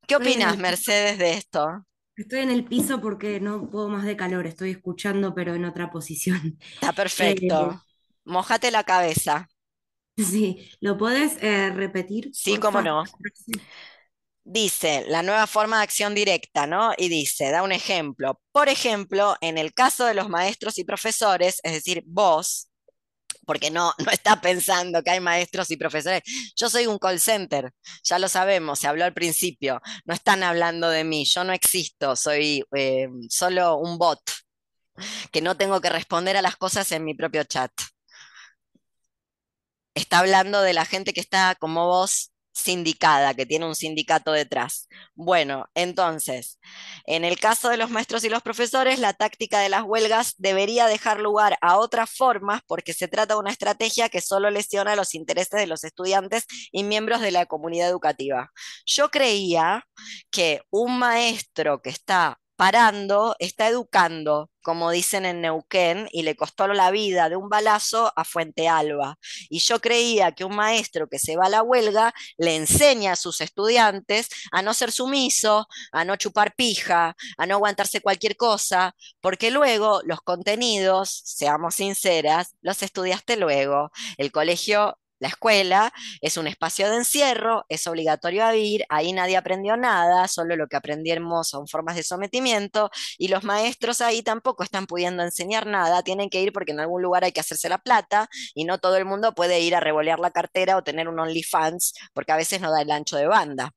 [0.06, 1.86] ¿Qué opinas, Mercedes, de esto?
[2.16, 5.90] Estoy en el piso porque no puedo más de calor, estoy escuchando, pero en otra
[5.90, 6.58] posición.
[6.74, 7.72] Está perfecto.
[7.72, 7.89] Eh,
[8.24, 9.48] Mojate la cabeza.
[10.16, 12.30] Sí, ¿lo puedes eh, repetir?
[12.32, 13.04] Sí, cómo no.
[14.44, 16.92] Dice la nueva forma de acción directa, ¿no?
[16.96, 18.40] Y dice, da un ejemplo.
[18.52, 22.68] Por ejemplo, en el caso de los maestros y profesores, es decir, vos,
[23.46, 26.22] porque no, no está pensando que hay maestros y profesores.
[26.56, 29.80] Yo soy un call center, ya lo sabemos, se habló al principio.
[30.04, 34.20] No están hablando de mí, yo no existo, soy eh, solo un bot,
[35.32, 37.72] que no tengo que responder a las cosas en mi propio chat
[39.94, 44.88] está hablando de la gente que está como vos sindicada, que tiene un sindicato detrás.
[45.14, 46.58] Bueno, entonces,
[47.06, 50.86] en el caso de los maestros y los profesores, la táctica de las huelgas debería
[50.86, 55.14] dejar lugar a otras formas porque se trata de una estrategia que solo lesiona los
[55.14, 58.50] intereses de los estudiantes y miembros de la comunidad educativa.
[58.86, 59.84] Yo creía
[60.30, 66.68] que un maestro que está parando, está educando, como dicen en Neuquén, y le costó
[66.68, 69.18] la vida de un balazo a Fuente Alba.
[69.48, 73.16] Y yo creía que un maestro que se va a la huelga le enseña a
[73.16, 78.94] sus estudiantes a no ser sumiso, a no chupar pija, a no aguantarse cualquier cosa,
[79.22, 83.90] porque luego los contenidos, seamos sinceras, los estudiaste luego.
[84.18, 89.76] El colegio la escuela es un espacio de encierro, es obligatorio ir, ahí nadie aprendió
[89.76, 94.86] nada, solo lo que aprendimos son formas de sometimiento y los maestros ahí tampoco están
[94.86, 98.28] pudiendo enseñar nada, tienen que ir porque en algún lugar hay que hacerse la plata
[98.54, 101.94] y no todo el mundo puede ir a revolear la cartera o tener un OnlyFans
[102.12, 103.72] porque a veces no da el ancho de banda.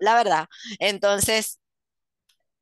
[0.00, 0.46] la verdad,
[0.78, 1.61] entonces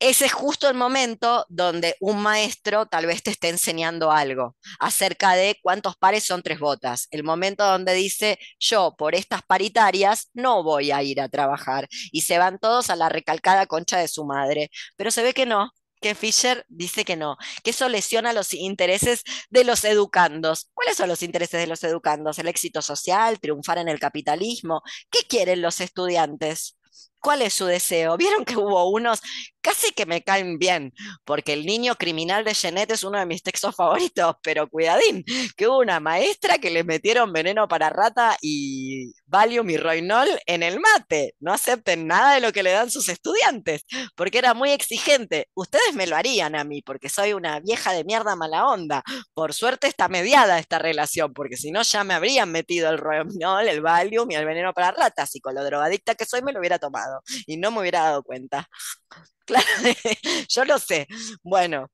[0.01, 5.33] ese es justo el momento donde un maestro tal vez te esté enseñando algo acerca
[5.33, 7.07] de cuántos pares son tres botas.
[7.11, 11.87] El momento donde dice, yo por estas paritarias no voy a ir a trabajar.
[12.11, 14.71] Y se van todos a la recalcada concha de su madre.
[14.97, 15.71] Pero se ve que no,
[16.01, 20.69] que Fisher dice que no, que eso lesiona los intereses de los educandos.
[20.73, 22.39] ¿Cuáles son los intereses de los educandos?
[22.39, 23.39] ¿El éxito social?
[23.39, 24.81] ¿Triunfar en el capitalismo?
[25.11, 26.75] ¿Qué quieren los estudiantes?
[27.21, 28.17] ¿Cuál es su deseo?
[28.17, 29.21] Vieron que hubo unos
[29.61, 30.91] casi que me caen bien,
[31.23, 35.23] porque el niño criminal de Jeanette es uno de mis textos favoritos, pero cuidadín,
[35.55, 40.61] que hubo una maestra que le metieron veneno para rata y Valium y Roinol en
[40.61, 41.35] el mate.
[41.39, 45.47] No acepten nada de lo que le dan sus estudiantes, porque era muy exigente.
[45.53, 49.03] Ustedes me lo harían a mí, porque soy una vieja de mierda mala onda.
[49.33, 53.67] Por suerte está mediada esta relación, porque si no ya me habrían metido el Roinol,
[53.67, 56.59] el Valium y el veneno para ratas, y con lo drogadicta que soy me lo
[56.59, 58.67] hubiera tomado y no me hubiera dado cuenta.
[59.43, 59.65] Claro,
[60.49, 61.07] yo lo sé.
[61.43, 61.87] Bueno,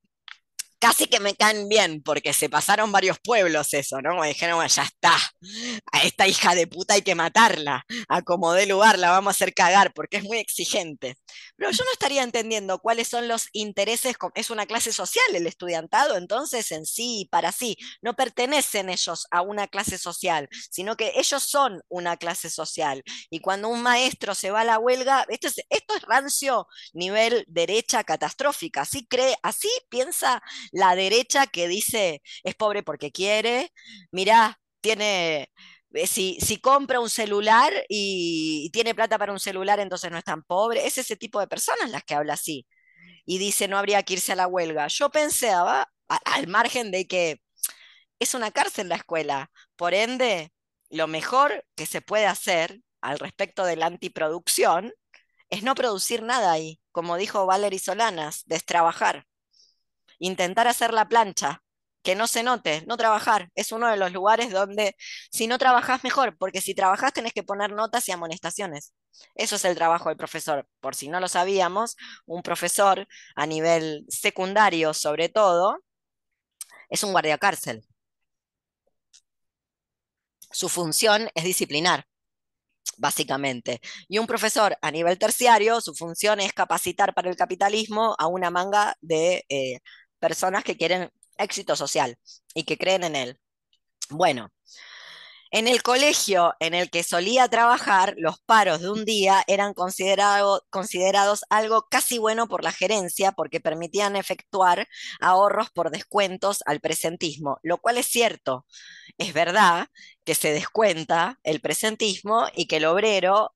[0.80, 4.16] casi que me caen bien, porque se pasaron varios pueblos eso, ¿no?
[4.20, 5.16] Me dijeron, bueno, ya está,
[5.92, 9.36] a esta hija de puta hay que matarla, a como dé lugar la vamos a
[9.36, 11.16] hacer cagar, porque es muy exigente.
[11.56, 16.18] Pero yo no estaría entendiendo cuáles son los intereses, es una clase social el estudiantado,
[16.18, 21.14] entonces en sí y para sí, no pertenecen ellos a una clase social, sino que
[21.16, 23.04] ellos son una clase social.
[23.30, 27.44] Y cuando un maestro se va a la huelga, esto es, esto es rancio nivel
[27.48, 30.42] derecha catastrófica, así cree, así piensa
[30.72, 33.72] la derecha que dice es pobre porque quiere,
[34.12, 35.50] mirá, tiene,
[35.94, 40.24] eh, si, si, compra un celular y, tiene plata para un celular, entonces no es
[40.24, 40.86] tan pobre.
[40.88, 42.68] Es ese tipo de personas las que habla así.
[43.26, 44.88] Y dice, no habría que irse a la huelga.
[44.88, 47.42] Yo pensaba, al margen de que
[48.20, 50.52] es una cárcel la escuela, por ende,
[50.90, 54.94] lo mejor que se puede hacer al respecto de la antiproducción
[55.50, 59.26] es no producir nada ahí, como dijo Valery Solanas, destrabajar
[60.20, 61.64] intentar hacer la plancha,
[62.04, 63.50] que no se note, no trabajar.
[63.56, 64.96] Es uno de los lugares donde
[65.32, 68.94] si no trabajas mejor, porque si trabajas tenés que poner notas y amonestaciones.
[69.36, 70.68] Eso es el trabajo del profesor.
[70.80, 71.96] Por si no lo sabíamos,
[72.26, 75.80] un profesor a nivel secundario sobre todo
[76.90, 77.86] es un guardia cárcel.
[80.52, 82.06] Su función es disciplinar
[82.98, 83.82] básicamente.
[84.08, 88.50] Y un profesor a nivel terciario, su función es capacitar para el capitalismo a una
[88.50, 89.80] manga de eh,
[90.20, 92.18] personas que quieren éxito social
[92.54, 93.40] y que creen en él.
[94.10, 94.52] Bueno,
[95.52, 101.46] en el colegio en el que solía trabajar, los paros de un día eran considerados
[101.50, 104.88] algo casi bueno por la gerencia porque permitían efectuar
[105.22, 108.66] ahorros por descuentos al presentismo, lo cual es cierto.
[109.18, 109.88] Es verdad
[110.26, 113.54] que se descuenta el presentismo y que el obrero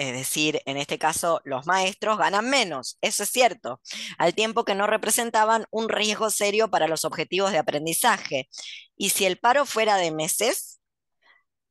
[0.00, 3.82] es decir, en este caso los maestros ganan menos, eso es cierto,
[4.16, 8.48] al tiempo que no representaban un riesgo serio para los objetivos de aprendizaje.
[8.96, 10.80] Y si el paro fuera de meses,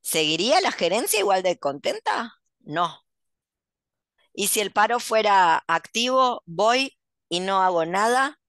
[0.01, 2.35] ¿seguiría la gerencia igual de contenta?
[2.59, 2.99] No.
[4.33, 6.99] Y si el paro fuera activo, voy
[7.29, 8.39] y no hago nada,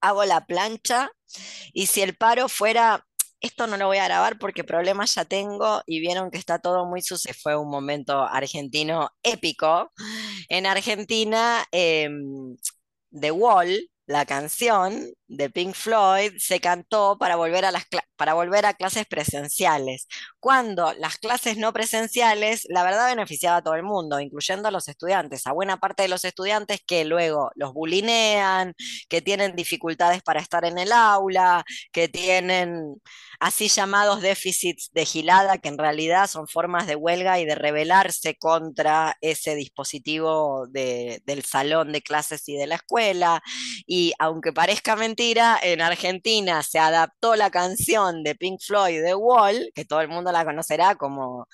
[0.00, 1.12] hago la plancha.
[1.72, 3.06] Y si el paro fuera
[3.40, 6.86] esto no lo voy a grabar porque problemas ya tengo y vieron que está todo
[6.86, 7.32] muy sucio.
[7.34, 9.92] Fue un momento argentino épico.
[10.48, 12.56] En Argentina, em,
[13.12, 17.84] The Wall, la canción de Pink Floyd se cantó para volver a, las
[18.16, 20.06] para volver a clases presenciales,
[20.40, 24.88] cuando las clases no presenciales, la verdad, beneficiaba a todo el mundo, incluyendo a los
[24.88, 28.74] estudiantes, a buena parte de los estudiantes que luego los bulinean,
[29.08, 33.00] que tienen dificultades para estar en el aula, que tienen
[33.38, 38.36] así llamados déficits de gilada, que en realidad son formas de huelga y de rebelarse
[38.36, 43.42] contra ese dispositivo del salón de clases y de la escuela.
[43.86, 49.70] Y aunque parezca mentira, en Argentina se adaptó la canción de Pink Floyd, The Wall,
[49.74, 51.46] que todo el mundo la conocerá como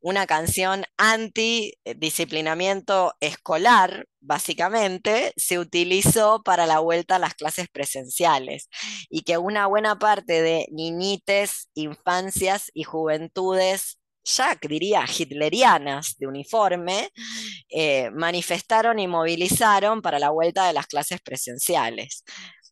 [0.00, 8.68] una canción anti-disciplinamiento escolar, básicamente, se utilizó para la vuelta a las clases presenciales
[9.10, 17.10] y que una buena parte de niñites, infancias y juventudes ya diría hitlerianas de uniforme,
[17.70, 22.24] eh, manifestaron y movilizaron para la vuelta de las clases presenciales.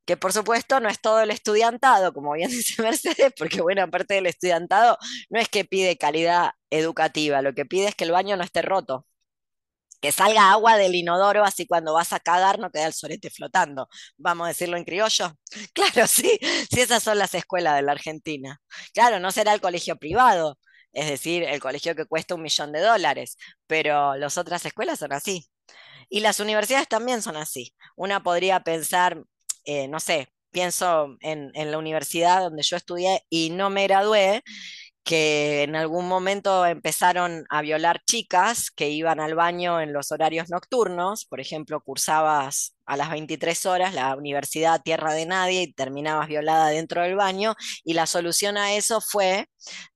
[0.06, 4.14] Que por supuesto no es todo el estudiantado, como bien dice Mercedes, porque buena parte
[4.14, 4.98] del estudiantado
[5.30, 8.62] no es que pide calidad educativa, lo que pide es que el baño no esté
[8.62, 9.06] roto,
[10.00, 13.88] que salga agua del inodoro, así cuando vas a cagar no queda el sorete flotando.
[14.18, 15.32] Vamos a decirlo en criollo.
[15.74, 16.38] Claro, sí,
[16.70, 18.60] sí, esas son las escuelas de la Argentina.
[18.94, 20.58] Claro, no será el colegio privado,
[20.92, 23.36] es decir, el colegio que cuesta un millón de dólares,
[23.66, 25.46] pero las otras escuelas son así.
[26.08, 27.74] Y las universidades también son así.
[27.96, 29.22] Una podría pensar,
[29.66, 34.42] eh, no sé, pienso en, la universidad donde yo estudié y no me gradué,
[35.04, 40.48] que en algún momento empezaron a violar chicas que iban al baño en los horarios
[40.50, 46.28] nocturnos, por ejemplo, cursabas a las 23 horas la universidad Tierra de Nadie y terminabas
[46.28, 47.54] violada dentro del baño,
[47.84, 49.48] y la solución a eso fue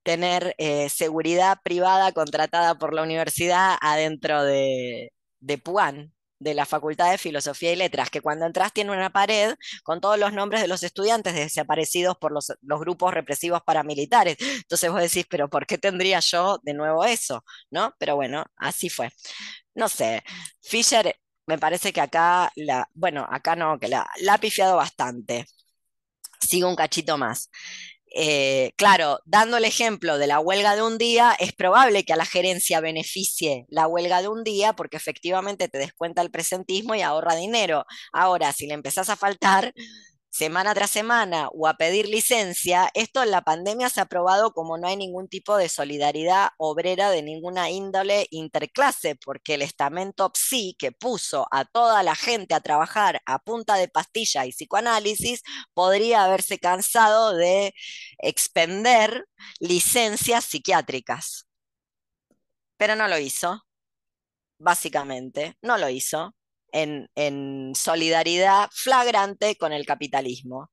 [0.03, 5.57] tener eh, seguridad privada contratada por la universidad adentro de, de
[6.41, 10.17] de la Facultad de Filosofía y Letras, que cuando entras tiene una pared con todos
[10.17, 14.37] los nombres de los estudiantes desaparecidos por los, grupos represivos paramilitares.
[14.39, 17.43] Entonces vos decís, pero ¿por qué tendría yo de nuevo eso?
[17.69, 17.93] ¿No?
[17.99, 19.11] Pero bueno, así fue.
[19.75, 20.23] No sé,
[20.61, 21.15] Fisher
[21.45, 25.45] me parece que acá, la, bueno, acá no, que la, la ha pifiado bastante.
[26.39, 27.49] Sigo un cachito más.
[28.13, 32.17] Eh, claro, dando el ejemplo de la huelga de un día, es probable que a
[32.17, 37.01] la gerencia beneficie la huelga de un día porque efectivamente te descuenta el presentismo y
[37.01, 37.85] ahorra dinero.
[38.11, 39.73] Ahora, si le empezás a faltar,
[40.31, 44.77] semana tras semana o a pedir licencia, esto en la pandemia se ha probado como
[44.77, 50.75] no hay ningún tipo de solidaridad obrera de ninguna índole interclase, porque el estamento PSI
[50.79, 56.23] que puso a toda la gente a trabajar a punta de pastilla y psicoanálisis podría
[56.23, 57.73] haberse cansado de
[58.19, 59.25] expender
[59.59, 61.47] licencias psiquiátricas.
[62.77, 63.63] Pero no lo hizo,
[64.59, 66.35] básicamente, no lo hizo
[66.71, 70.71] en, solidaridad flagrante con el capitalismo.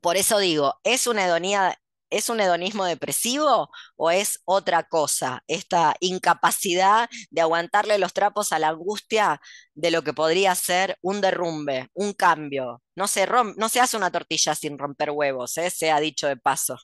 [0.00, 1.78] Por eso digo, ¿es una hedonía,
[2.10, 5.42] ¿Es un hedonismo depresivo o es otra cosa?
[5.46, 9.40] Esta incapacidad de aguantarle los trapos a la angustia
[9.74, 12.82] de lo que podría ser un derrumbe, un cambio.
[12.96, 13.26] No se,
[13.56, 15.70] no se hace una tortilla sin romper huevos, ¿eh?
[15.70, 16.76] se ha dicho de paso.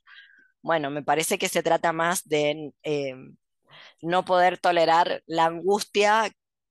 [0.62, 3.14] Bueno, me parece que se trata más de eh,
[4.02, 6.30] no poder tolerar la angustia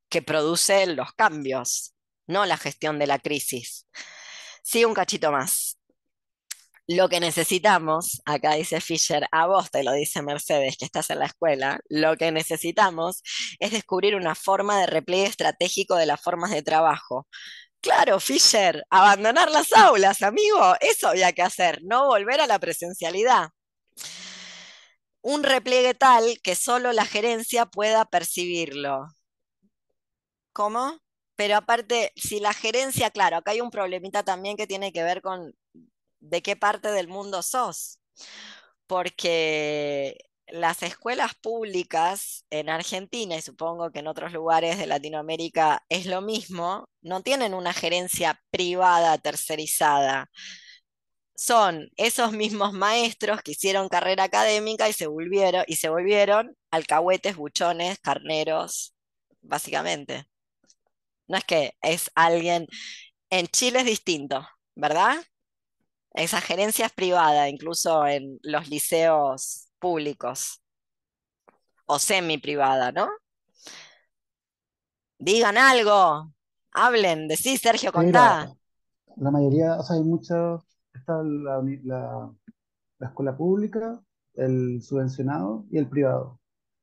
[0.10, 1.94] que produce los cambios,
[2.28, 3.88] no la gestión de la crisis.
[4.64, 5.78] Sí, un cachito más.
[6.90, 11.20] Lo que necesitamos, acá dice Fisher, a vos te lo dice Mercedes, que estás en
[11.20, 13.22] la escuela, lo que necesitamos
[13.60, 17.28] es descubrir una forma de repliegue estratégico de las formas de trabajo.
[17.82, 23.50] Claro, Fisher, abandonar las aulas, amigo, eso había que hacer, no volver a la presencialidad.
[25.22, 29.08] Un repliegue tal que solo la gerencia pueda percibirlo.
[30.58, 30.98] ¿Cómo?
[31.36, 35.22] Pero aparte, si la gerencia, claro, acá hay un problemita también que tiene que ver
[35.22, 35.54] con
[36.20, 38.00] de qué parte del mundo sos.
[38.88, 46.08] Porque las escuelas públicas en Argentina y supongo que en otros lugares de Latinoamérica es
[46.08, 50.32] lo mismo, no tienen una gerencia privada tercerizada.
[51.36, 57.36] Son esos mismos maestros que hicieron carrera académica y se volvieron, y se volvieron alcahuetes,
[57.36, 58.96] buchones, carneros,
[59.42, 60.28] básicamente.
[61.28, 62.68] No es que es alguien,
[63.30, 65.16] en Chile es distinto, ¿verdad?
[66.14, 70.62] Esa gerencia es privada, incluso en los liceos públicos
[71.86, 73.10] o semi privada, ¿no?
[75.20, 76.32] Digan algo,
[76.72, 78.54] hablen, decís Sergio, contá.
[79.16, 80.64] la, mayoría, o sea, hay muchos,
[80.94, 81.62] está la,
[83.00, 84.02] la escuela pública,
[84.36, 86.40] el subvencionado y el privado.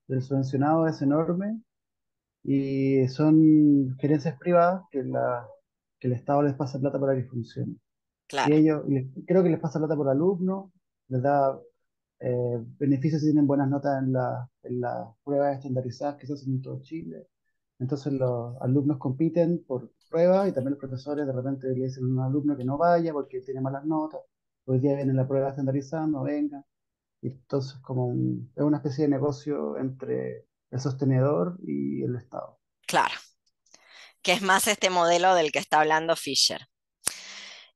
[0.08, 1.60] El subvencionado es enorme
[2.44, 5.48] y son gerencias privadas que, la,
[6.00, 7.76] que el Estado les pasa plata para que funcione.
[8.42, 8.84] Y ellos,
[9.26, 10.72] creo que les pasa plata por alumno,
[11.08, 11.58] les da
[12.20, 16.54] eh, beneficios si tienen buenas notas en, la, en las pruebas estandarizadas que se hacen
[16.54, 17.28] en todo Chile.
[17.78, 22.08] Entonces los alumnos compiten por pruebas y también los profesores de repente le dicen a
[22.08, 24.20] un alumno que no vaya porque tiene malas notas.
[24.66, 26.64] Hoy día viene la prueba estandarizada, no venga.
[27.22, 28.12] Y entonces como
[28.56, 32.58] es una especie de negocio entre el sostenedor y el Estado.
[32.86, 33.14] Claro,
[34.22, 36.66] que es más este modelo del que está hablando Fisher.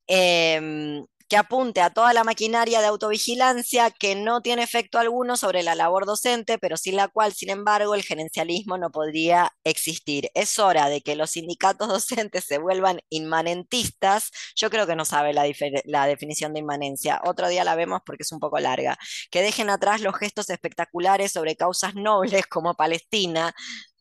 [0.05, 5.61] Em, que apunte a toda la maquinaria de autovigilancia que no tiene efecto alguno sobre
[5.61, 10.31] la labor docente, pero sin la cual, sin embargo, el gerencialismo no podría existir.
[10.33, 14.31] Es hora de que los sindicatos docentes se vuelvan inmanentistas.
[14.55, 15.45] Yo creo que no sabe la,
[15.85, 17.21] la definición de inmanencia.
[17.23, 18.97] Otro día la vemos porque es un poco larga.
[19.29, 23.53] Que dejen atrás los gestos espectaculares sobre causas nobles como Palestina.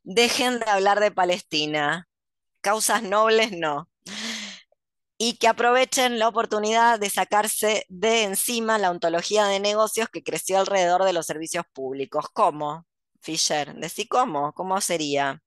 [0.02, 2.08] Dejen de hablar de Palestina.
[2.62, 3.88] Causas nobles no
[5.18, 10.58] y que aprovechen la oportunidad de sacarse de encima la ontología de negocios que creció
[10.58, 12.26] alrededor de los servicios públicos.
[12.32, 12.86] ¿Cómo?
[13.20, 15.42] Fisher, decí cómo, cómo sería.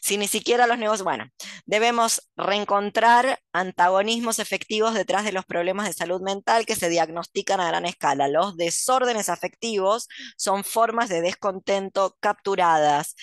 [0.00, 1.26] Si ni siquiera los negocios, bueno,
[1.66, 7.68] debemos reencontrar antagonismos efectivos detrás de los problemas de salud mental que se diagnostican a
[7.68, 8.28] gran escala.
[8.28, 10.08] Los desórdenes afectivos
[10.38, 13.14] son formas de descontento capturadas.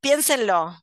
[0.00, 0.76] Piénsenlo,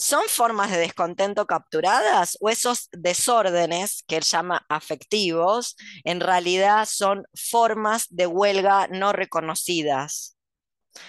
[0.00, 7.26] ¿Son formas de descontento capturadas o esos desórdenes que él llama afectivos en realidad son
[7.34, 10.38] formas de huelga no reconocidas?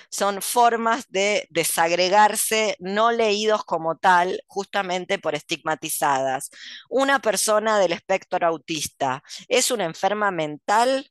[0.09, 6.49] Son formas de desagregarse no leídos como tal, justamente por estigmatizadas.
[6.89, 11.09] Una persona del espectro autista es una enferma mental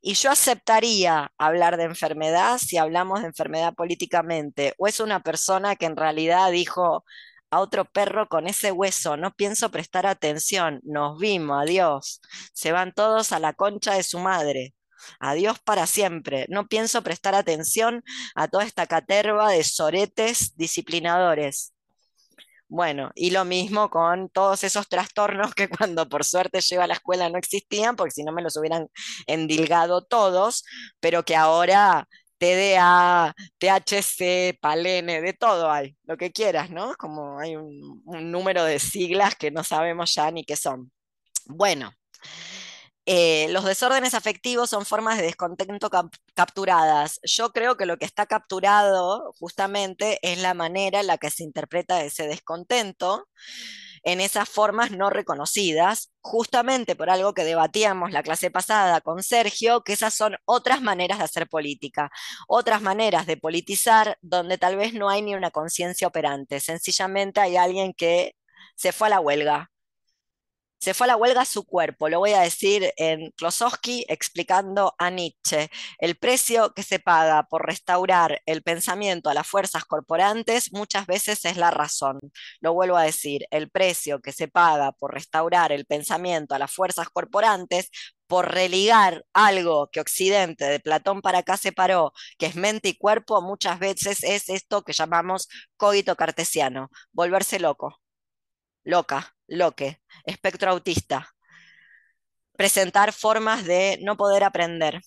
[0.00, 5.76] y yo aceptaría hablar de enfermedad si hablamos de enfermedad políticamente, o es una persona
[5.76, 7.04] que en realidad dijo
[7.50, 12.20] a otro perro con ese hueso, no pienso prestar atención, nos vimos, adiós,
[12.52, 14.74] se van todos a la concha de su madre.
[15.20, 16.46] Adiós para siempre.
[16.48, 18.02] No pienso prestar atención
[18.34, 21.75] a toda esta caterva de soretes disciplinadores.
[22.68, 26.94] Bueno, y lo mismo con todos esos trastornos que cuando por suerte llego a la
[26.94, 28.88] escuela no existían, porque si no me los hubieran
[29.26, 30.64] endilgado todos,
[31.00, 32.08] pero que ahora
[32.38, 36.94] TDA, THC, Palene, de todo hay, lo que quieras, ¿no?
[36.96, 40.90] Como hay un número de siglas que no sabemos ya ni qué son.
[41.46, 41.92] Bueno,
[43.06, 45.90] eh, los desórdenes afectivos son formas de descontento
[46.34, 47.20] capturadas.
[47.22, 51.44] Yo creo que lo que está capturado justamente es la manera en la que se
[51.44, 53.28] interpreta ese descontento
[54.02, 59.82] en esas formas no reconocidas, justamente por algo que debatíamos la clase pasada con Sergio,
[59.82, 62.10] que esas son otras maneras de hacer política,
[62.48, 67.56] otras maneras de politizar donde tal vez no hay ni una conciencia operante, sencillamente hay
[67.56, 68.36] alguien que
[68.76, 69.70] se fue a la huelga,
[70.86, 75.10] se fue a la huelga su cuerpo, lo voy a decir en Klosowski explicando a
[75.10, 75.68] Nietzsche.
[75.98, 81.44] El precio que se paga por restaurar el pensamiento a las fuerzas corporantes muchas veces
[81.44, 82.20] es la razón.
[82.60, 86.72] Lo vuelvo a decir, el precio que se paga por restaurar el pensamiento a las
[86.72, 87.90] fuerzas corporantes
[88.28, 93.42] por religar algo que Occidente de Platón para acá separó, que es mente y cuerpo,
[93.42, 98.00] muchas veces es esto que llamamos cogito cartesiano, volverse loco,
[98.84, 101.28] loca, loque, espectro autista.
[102.56, 105.00] Presentar formas de no poder aprender,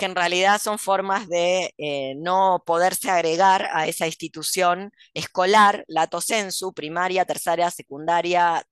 [0.00, 6.20] que en realidad son formas de eh, no poderse agregar a esa institución escolar, lato
[6.20, 8.64] sensu, primaria, terciaria, secundaria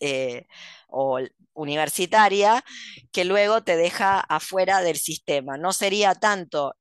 [0.00, 0.46] eh,
[0.88, 1.20] o
[1.54, 2.64] universitaria,
[3.12, 5.58] que luego te deja afuera del sistema.
[5.58, 6.74] No sería tanto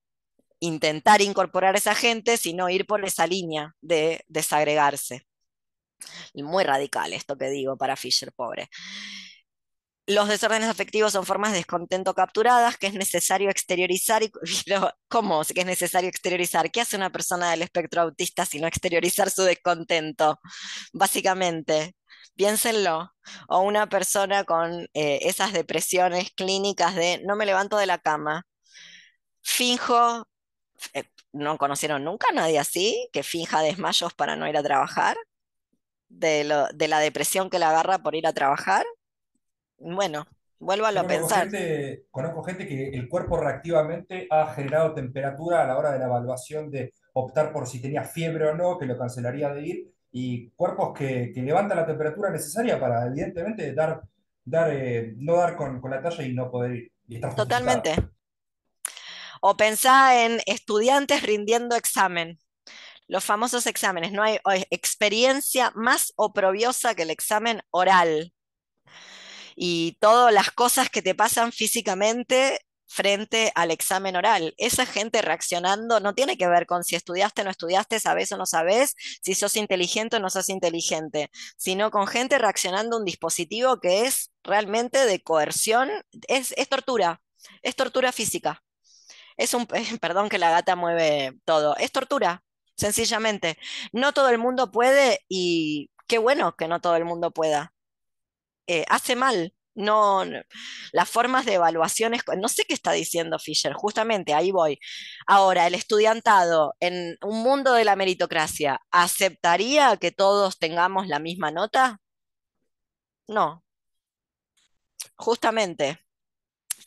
[0.60, 5.27] intentar incorporar a esa gente, sino ir por esa línea de desagregarse.
[6.34, 8.70] Muy radical esto que digo para Fisher, pobre.
[10.10, 14.24] Los desórdenes afectivos son formas de descontento capturadas que es necesario exteriorizar.
[14.24, 14.32] Y,
[15.10, 16.72] ¿Cómo que es necesario exteriorizar?
[16.72, 20.40] ¿Qué hace una persona del espectro autista sino exteriorizar su descontento?
[20.94, 21.96] Básicamente,
[22.36, 23.12] piénsenlo.
[23.50, 28.46] O una persona con eh, esas depresiones clínicas de no me levanto de la cama,
[29.42, 30.28] finjo,
[30.94, 35.18] eh, ¿no conocieron nunca a nadie así que finja desmayos para no ir a trabajar?
[36.10, 38.86] De, la depresión que le agarra por ir a trabajar.
[39.78, 40.28] Bueno,
[40.60, 41.50] vuélvalo a pensar.
[42.12, 46.72] conozco gente que el cuerpo reactivamente ha generado temperatura a la hora de la evaluación
[46.72, 50.98] de optar por si tenía fiebre o no, que lo cancelaría de ir, y cuerpos
[50.98, 54.02] que, levantan la temperatura necesaria para, evidentemente, dar,
[54.44, 57.22] dar, eh, no dar con, la talla y no poder ir.
[57.36, 57.96] Totalmente.
[59.42, 62.40] O pensá en estudiantes rindiendo examen
[63.08, 64.12] los famosos exámenes.
[64.12, 64.40] No hay
[64.70, 68.34] experiencia más oprobiosa que el examen oral.
[69.56, 74.54] Y todas las cosas que te pasan físicamente frente al examen oral.
[74.58, 78.38] Esa gente reaccionando no tiene que ver con si estudiaste o no estudiaste, sabes o
[78.38, 83.06] no sabes, si sos inteligente o no sos inteligente, sino con gente reaccionando a un
[83.06, 85.90] dispositivo que es realmente de coerción,
[86.28, 87.22] es, es tortura,
[87.62, 88.64] es tortura física.
[89.38, 89.68] Es un,
[90.02, 92.44] perdón que la gata mueve todo, es tortura,
[92.78, 93.58] sencillamente.
[93.92, 97.74] No todo el mundo puede y qué bueno que no todo el mundo pueda.
[98.68, 99.54] Eh, hace mal.
[99.76, 100.24] No,
[100.92, 104.80] las formas de evaluaciones, no sé qué está diciendo Fisher, justamente ahí voy.
[105.28, 111.52] Ahora, el estudiantado en un mundo de la meritocracia, ¿aceptaría que todos tengamos la misma
[111.52, 112.00] nota?
[113.28, 113.64] No.
[115.18, 116.00] Justamente,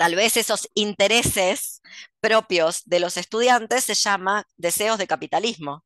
[0.00, 1.82] tal vez esos intereses
[2.22, 5.84] propios de los estudiantes se llama deseos de capitalismo.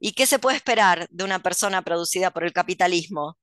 [0.00, 3.38] ¿Y qué se puede esperar de una persona producida por el capitalismo?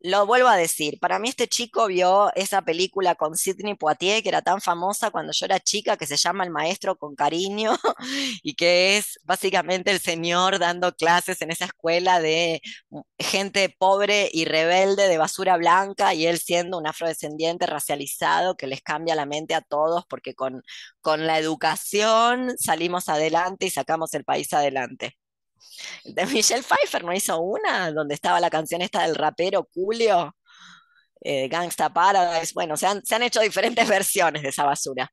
[0.00, 4.28] Lo vuelvo a decir, para mí este chico vio esa película con Sidney Poitier, que
[4.28, 7.72] era tan famosa cuando yo era chica, que se llama El Maestro con Cariño,
[8.42, 12.60] y que es básicamente el señor dando clases en esa escuela de
[13.18, 18.82] gente pobre y rebelde de basura blanca, y él siendo un afrodescendiente racializado que les
[18.82, 20.62] cambia la mente a todos, porque con,
[21.00, 25.16] con la educación salimos adelante y sacamos el país adelante.
[26.04, 30.36] De Michelle Pfeiffer no hizo una donde estaba la canción esta del rapero Julio,
[31.20, 32.52] eh, Gangsta Paradise.
[32.54, 35.10] Bueno, se han, se han hecho diferentes versiones de esa basura.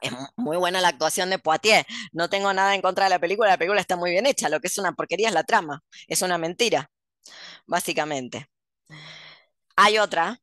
[0.00, 1.86] Es muy buena la actuación de Poitier.
[2.12, 4.48] No tengo nada en contra de la película, la película está muy bien hecha.
[4.48, 5.82] Lo que es una porquería es la trama.
[6.08, 6.90] Es una mentira,
[7.66, 8.46] básicamente.
[9.76, 10.38] Hay otra,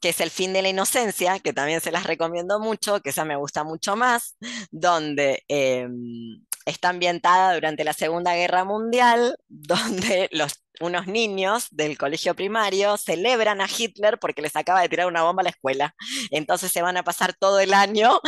[0.00, 3.24] que es El fin de la inocencia, que también se las recomiendo mucho, que esa
[3.24, 4.36] me gusta mucho más,
[4.70, 12.34] donde em, está ambientada durante la Segunda Guerra Mundial, donde los, unos niños del colegio
[12.34, 15.94] primario celebran a Hitler porque les acaba de tirar una bomba a la escuela.
[16.30, 18.20] Entonces se van a pasar todo el año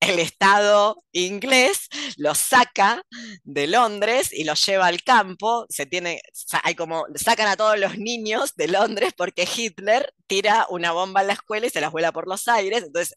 [0.00, 3.02] el Estado inglés los saca
[3.44, 5.66] de Londres y los lleva al campo.
[5.68, 6.20] Se tiene,
[6.62, 11.28] hay como, sacan a todos los niños de Londres porque Hitler tira una bomba en
[11.28, 12.84] la escuela y se las vuela por los aires.
[12.84, 13.16] Entonces,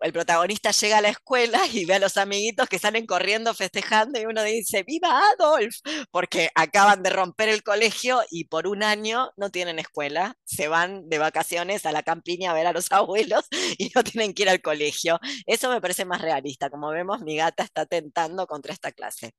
[0.00, 4.18] el protagonista llega a la escuela y ve a los amiguitos que salen corriendo festejando
[4.20, 5.76] y uno dice, ¡Viva Adolf!
[6.10, 10.36] Porque acaban de romper el colegio y por un año no tienen escuela.
[10.44, 13.44] Se van de vacaciones a la campiña a ver a los abuelos
[13.78, 15.20] y no tienen que ir al colegio.
[15.46, 16.70] Eso me parece más realista.
[16.70, 19.32] Como vemos, mi gata está tentando contra esta clase.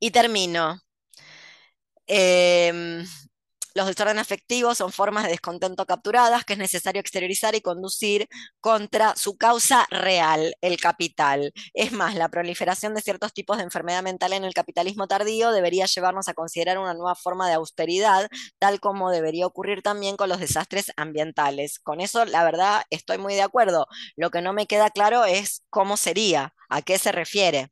[0.00, 0.80] Y termino.
[2.06, 3.04] Em,
[3.76, 8.26] los desórdenes afectivos son formas de descontento capturadas que es necesario exteriorizar y conducir
[8.60, 11.52] contra su causa real, el capital.
[11.74, 15.84] Es más, la proliferación de ciertos tipos de enfermedad mental en el capitalismo tardío debería
[15.84, 18.28] llevarnos a considerar una nueva forma de austeridad,
[18.58, 21.78] tal como debería ocurrir también con los desastres ambientales.
[21.78, 23.86] Con eso, la verdad, estoy muy de acuerdo.
[24.16, 27.70] Lo que no me queda claro es cómo sería, a qué se refiere.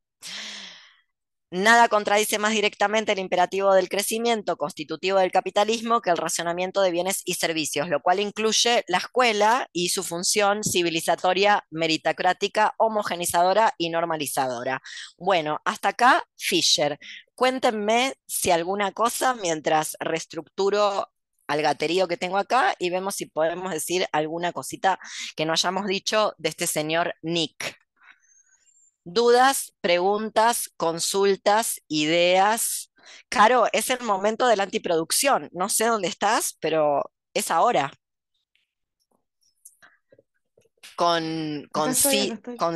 [1.51, 6.91] Nada contradice más directamente el imperativo del crecimiento constitutivo del capitalismo que el racionamiento de
[6.91, 13.91] bienes y servicios, lo cual incluye la escuela y su función civilizatoria, meritocrática, homogenizadora y
[13.91, 14.83] normalizadora.
[15.17, 16.99] Bueno, hasta acá Fisher.
[17.35, 21.09] Cuéntenme si alguna cosa mientras reestructuro
[21.47, 24.99] al gaterío que tengo acá y vemos si podemos decir alguna cosita
[25.37, 27.84] que no hayamos dicho de este señor Nick
[29.05, 32.93] dudas, preguntas, consultas, ideas.
[33.29, 35.49] Caro, es el momento de la antiproducción.
[35.53, 37.93] No sé dónde estás, pero es ahora.
[40.97, 41.95] Con, con,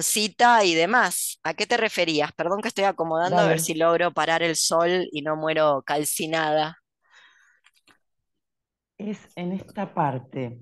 [0.03, 1.39] cita y demás.
[1.45, 2.33] ¿A qué te referías?
[2.33, 6.79] Perdón que estoy acomodando a ver si logro parar el sol y no muero calcinada.
[8.99, 10.61] Es en esta parte.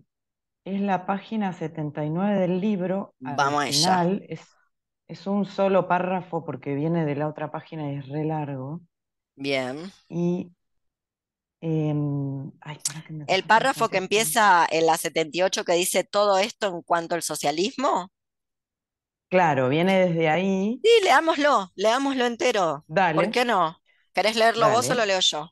[0.67, 3.15] Es la página 79 del libro.
[3.21, 4.21] Vamos a ella.
[4.29, 4.56] Es
[5.09, 8.81] es un solo párrafo porque viene de la otra página y es re largo.
[9.37, 9.93] Bien.
[10.09, 10.51] Y
[11.61, 12.51] em,
[13.29, 18.11] el párrafo que empieza en la 78 que dice todo esto en cuanto al socialismo.
[19.29, 20.81] Claro, viene desde ahí.
[20.83, 22.85] Sí, leámoslo, leámoslo entero.
[22.87, 23.17] Dale.
[23.17, 23.77] ¿Por qué no?
[24.13, 25.51] ¿Querés leerlo vos o lo leo yo?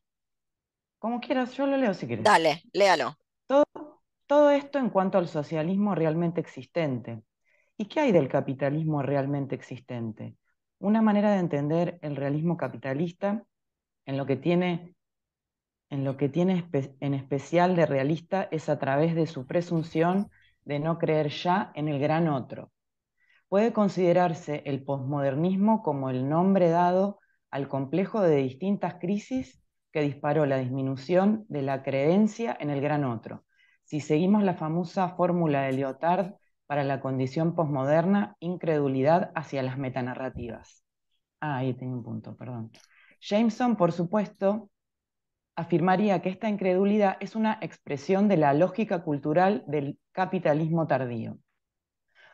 [0.98, 2.24] Como quieras, yo lo leo si quieres.
[2.24, 3.18] Dale, léalo.
[3.46, 3.64] Todo,
[4.26, 7.22] todo esto en cuanto al socialismo realmente existente.
[7.76, 10.36] ¿Y qué hay del capitalismo realmente existente?
[10.78, 13.44] Una manera de entender el realismo capitalista
[14.06, 14.94] en lo que tiene,
[15.90, 16.68] en, lo que tiene
[17.00, 20.30] en especial de realista es a través de su presunción
[20.64, 22.70] de no creer ya en el gran otro.
[23.48, 27.18] Puede considerarse el posmodernismo como el nombre dado
[27.50, 29.60] al complejo de distintas crisis
[29.92, 33.44] que disparó la disminución de la creencia en el gran otro.
[33.82, 36.34] Si seguimos la famosa fórmula de Lyotard
[36.66, 40.84] para la condición posmoderna, incredulidad hacia las metanarrativas.
[41.40, 42.70] Ah, ahí tengo un punto, perdón.
[43.20, 44.70] Jameson, por supuesto,
[45.56, 51.38] afirmaría que esta incredulidad es una expresión de la lógica cultural del capitalismo tardío,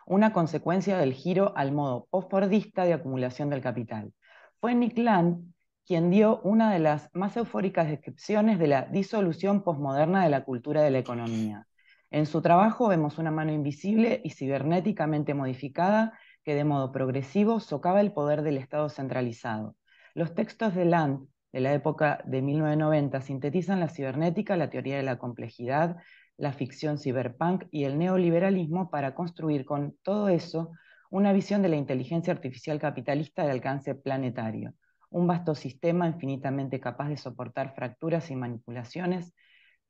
[0.07, 4.13] una consecuencia del giro al modo postfordista de acumulación del capital.
[4.61, 5.53] Fue Nick Land
[5.87, 10.83] quien dio una de las más eufóricas descripciones de la disolución posmoderna de la cultura
[10.83, 11.67] de la economía.
[12.11, 18.01] En su trabajo vemos una mano invisible y cibernéticamente modificada que de modo progresivo socava
[18.01, 19.77] el poder del Estado centralizado.
[20.15, 25.05] Los textos de Land de la época de 1990 sintetizan la cibernética, la teoría de
[25.05, 25.99] la complejidad,
[26.37, 30.73] la ficción cyberpunk y el neoliberalismo para construir con todo eso
[31.11, 34.75] una visión de la inteligencia artificial capitalista de alcance planetario.
[35.13, 39.35] un vasto sistema infinitamente capaz de soportar fracturas y manipulaciones,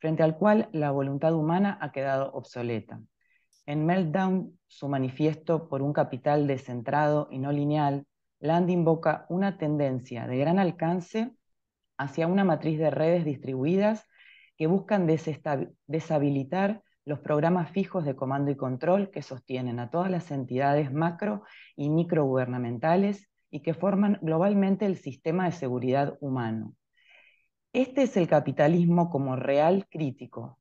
[0.01, 3.01] frente al cual la voluntad humana ha quedado obsoleta.
[3.66, 8.06] En Meltdown, su manifiesto por un capital descentrado y no lineal,
[8.40, 11.31] Land invoca una tendencia de gran alcance
[11.98, 14.06] hacia una matriz de redes distribuidas
[14.56, 20.31] que buscan deshabilitar los programas fijos de comando y control que sostienen a todas las
[20.31, 21.43] entidades macro
[21.77, 26.74] y microgubernamentales y que forman globalmente el sistema de seguridad humano.
[27.73, 30.59] Este es el capitalismo como real crítico,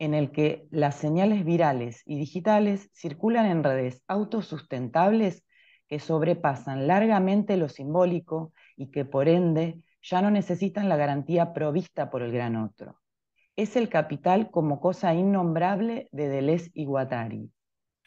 [0.00, 5.44] en el que las señales virales y digitales circulan en redes autosustentables
[5.86, 12.10] que sobrepasan largamente lo simbólico y que por ende ya no necesitan la garantía provista
[12.10, 13.00] por el gran otro.
[13.54, 17.52] Es el capital como cosa innombrable de Deleuze y Guattari,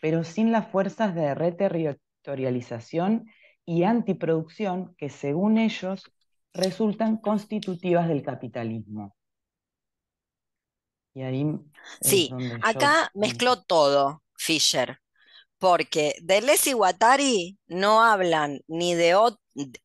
[0.01, 3.27] pero sin las fuerzas de reterritorialización
[3.65, 6.03] y antiproducción que según ellos
[6.53, 9.15] resultan constitutivas del capitalismo.
[11.13, 11.45] Y ahí
[12.01, 12.31] sí,
[12.61, 14.99] acá mezcló todo Fisher,
[15.57, 19.15] porque Deleuze y Guattari no hablan ni de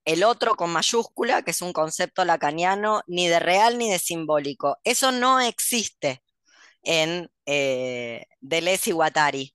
[0.05, 4.77] el otro con mayúscula, que es un concepto lacaniano, ni de real ni de simbólico.
[4.85, 6.23] Eso no existe
[6.83, 9.55] en eh, Deleuze y Guattari.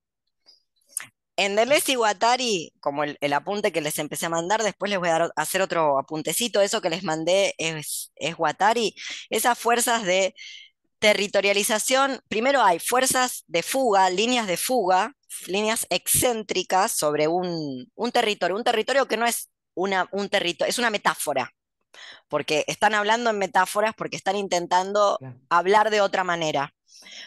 [1.39, 5.07] En Deleuze y Guattari, como el, apunte que les empecé a mandar, después les voy
[5.07, 8.93] a, hacer otro apuntecito, eso que les mandé es, es Guattari,
[9.29, 10.35] esas fuerzas de
[10.99, 15.13] territorialización, primero hay fuerzas de fuga, líneas de fuga,
[15.47, 20.89] líneas excéntricas sobre un, territorio, un territorio que no es una, un territorio, es una
[20.89, 21.53] metáfora,
[22.27, 25.17] porque están hablando en metáforas, porque están intentando
[25.47, 26.73] hablar de otra manera,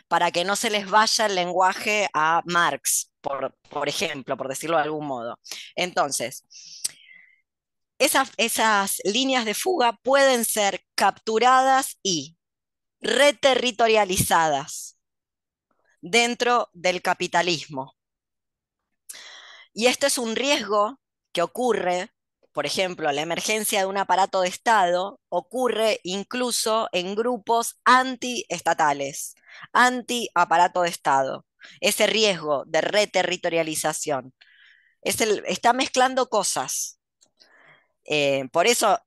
[0.09, 4.77] para que no se les vaya el lenguaje a Marx, por, por ejemplo, por decirlo
[4.77, 5.39] de algún modo.
[5.75, 6.45] Entonces,
[7.99, 12.37] esas, esas líneas de fuga pueden ser capturadas y
[13.01, 14.97] reterritorializadas
[16.01, 17.97] dentro del capitalismo.
[19.73, 21.01] Y esto es un riesgo
[21.33, 22.11] que ocurre,
[22.53, 29.35] por ejemplo, la emergencia de un aparato de Estado ocurre incluso en grupos antiestatales,
[29.73, 31.47] anti-aparato de Estado.
[31.81, 34.35] Ese riesgo de reterritorialización.
[35.03, 37.01] Está mezclando cosas.
[38.05, 39.01] Eh, por eso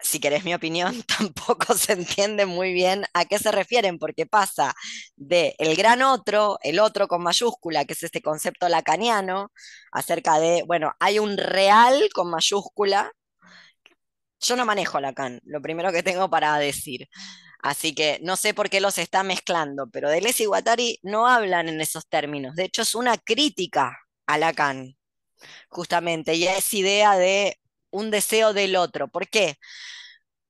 [0.00, 4.74] si querés mi opinión, tampoco se entiende muy bien a qué se refieren, porque pasa
[5.16, 9.50] de el gran otro, el otro con mayúscula, que es este concepto lacaniano,
[9.92, 13.12] acerca de, bueno, hay un real con mayúscula.
[14.40, 17.08] Yo no manejo Lacan, lo primero que tengo para decir.
[17.60, 21.68] Así que no sé por qué los está mezclando, pero Deleuze y Guattari no hablan
[21.68, 22.54] en esos términos.
[22.54, 24.96] De hecho, es una crítica a Lacan,
[25.68, 27.58] justamente, y es idea de
[27.90, 29.08] un deseo del otro.
[29.08, 29.56] ¿Por qué?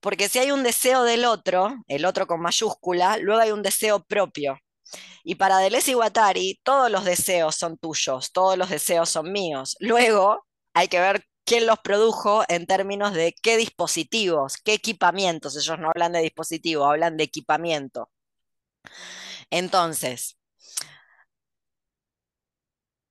[0.00, 4.04] Porque si hay un deseo del otro, el otro con mayúscula, luego hay un deseo
[4.04, 4.58] propio.
[5.24, 9.76] Y para Deleuze y Guattari, todos los deseos son tuyos, todos los deseos son míos.
[9.80, 15.56] Luego hay que ver quién los produjo en términos de qué dispositivos, qué equipamientos.
[15.56, 18.10] Ellos no hablan de dispositivo, hablan de equipamiento.
[19.50, 20.36] Entonces,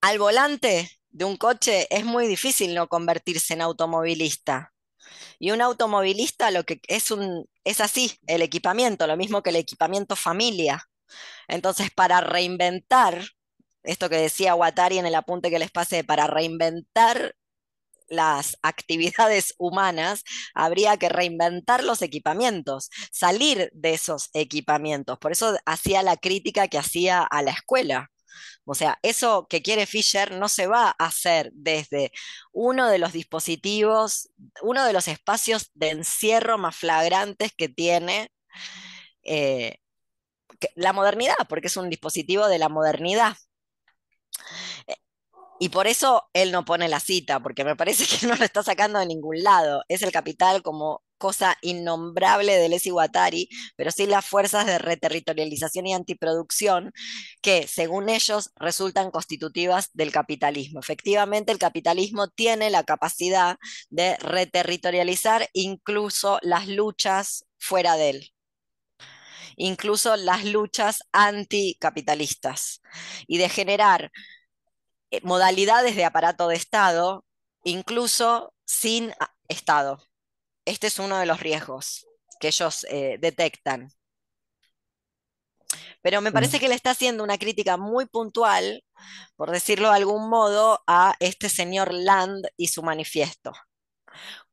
[0.01, 4.73] al volante de un coche es muy difícil no convertirse en automovilista.
[5.39, 9.55] Y un automovilista lo que es un es así, el equipamiento, lo mismo que el
[9.55, 10.83] equipamiento familia.
[11.47, 13.23] Entonces, para reinventar
[13.83, 17.35] esto que decía Guattari en el apunte que les pasé, para reinventar
[18.09, 20.23] las actividades humanas,
[20.53, 25.17] habría que reinventar los equipamientos, salir de esos equipamientos.
[25.19, 28.11] Por eso hacía la crítica que hacía a la escuela.
[28.65, 32.11] O sea, eso que quiere Fisher no se va a hacer desde
[32.51, 34.29] uno de los dispositivos,
[34.61, 38.31] uno de los espacios de encierro más flagrantes que tiene
[39.23, 39.77] eh,
[40.75, 43.35] la modernidad, porque es un dispositivo de la modernidad.
[44.87, 44.95] Eh,
[45.59, 48.63] y por eso él no pone la cita, porque me parece que no lo está
[48.63, 49.83] sacando de ningún lado.
[49.89, 55.87] Es el capital como cosa innombrable de Lesi Guattari, pero sí las fuerzas de reterritorialización
[55.87, 56.91] y antiproducción
[57.41, 60.79] que, según ellos, resultan constitutivas del capitalismo.
[60.79, 63.57] Efectivamente, el capitalismo tiene la capacidad
[63.89, 68.31] de reterritorializar incluso las luchas fuera de él
[69.57, 72.81] incluso las luchas anticapitalistas
[73.27, 74.11] y de generar
[75.11, 77.25] eh, modalidades de aparato de Estado,
[77.63, 79.13] incluso sin
[79.47, 80.01] Estado.
[80.65, 82.07] Este es uno de los riesgos
[82.39, 83.89] que ellos eh, detectan.
[86.01, 88.83] Pero me parece que le está haciendo una crítica muy puntual,
[89.35, 93.53] por decirlo de algún modo, a este señor Land y su manifiesto.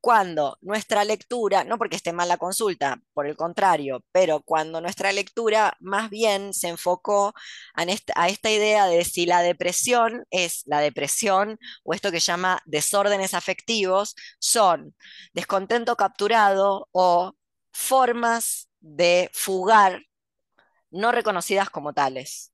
[0.03, 5.13] Cuando nuestra lectura, no porque esté mal la consulta, por el contrario, pero cuando nuestra
[5.13, 7.33] lectura más bien se enfocó
[7.73, 13.33] a esta, idea de si la depresión es la depresión o esto que llama desórdenes
[13.33, 14.93] afectivos, son
[15.31, 17.37] descontento capturado o
[17.71, 20.01] formas de fugar
[20.91, 22.51] no reconocidas como tales.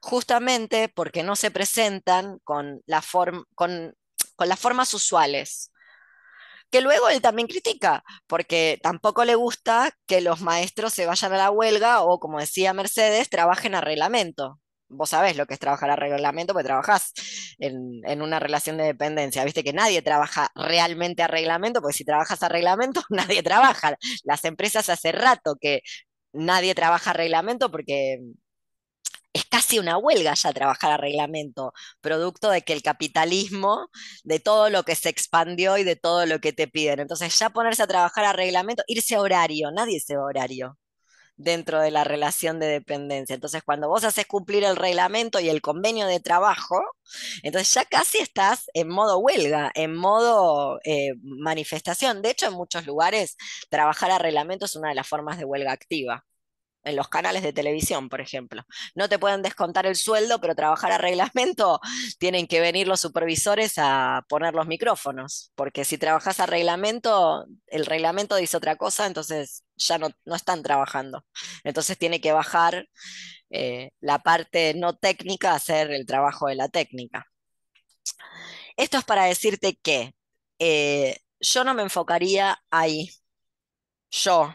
[0.00, 3.02] Justamente porque no se presentan con, la
[3.56, 3.96] con,
[4.36, 5.72] con las formas usuales
[6.80, 11.50] luego él también critica, porque tampoco le gusta que los maestros se vayan a la
[11.50, 14.60] huelga o, como decía Mercedes, trabajen a reglamento.
[14.88, 17.12] Vos sabés lo que es trabajar a reglamento, porque trabajás
[17.58, 19.44] en, en una relación de dependencia.
[19.44, 23.96] Viste que nadie trabaja realmente a reglamento, porque si trabajas a reglamento, nadie trabaja.
[24.24, 25.82] Las empresas hace rato que
[26.32, 28.20] nadie trabaja a reglamento porque
[29.66, 33.88] casi una huelga ya trabajar a reglamento, producto de que el capitalismo,
[34.24, 37.00] de todo lo que se expandió y de todo lo que te piden.
[37.00, 40.78] Entonces ya ponerse a trabajar a reglamento, irse a horario, nadie se va a horario
[41.36, 43.34] dentro de la relación de dependencia.
[43.34, 46.80] Entonces, cuando vos haces cumplir el reglamento y el convenio de trabajo,
[47.42, 52.22] entonces ya casi estás en modo huelga, en modo eh, manifestación.
[52.22, 53.36] De hecho, en muchos lugares,
[53.70, 56.24] trabajar a reglamento es una de las formas de huelga activa
[56.86, 58.62] en los canales de televisión, por ejemplo.
[58.94, 61.80] No te pueden descontar el sueldo, pero trabajar a reglamento
[62.18, 67.86] tienen que venir los supervisores a poner los micrófonos, porque si trabajas a reglamento, el
[67.86, 71.24] reglamento dice otra cosa, entonces ya no, están trabajando.
[71.64, 72.86] Entonces tiene que bajar
[73.50, 77.26] eh, la parte no técnica a hacer el trabajo de la técnica.
[78.76, 80.14] Esto es para decirte que
[80.58, 83.10] eh, yo no me enfocaría ahí.
[84.10, 84.54] Yo,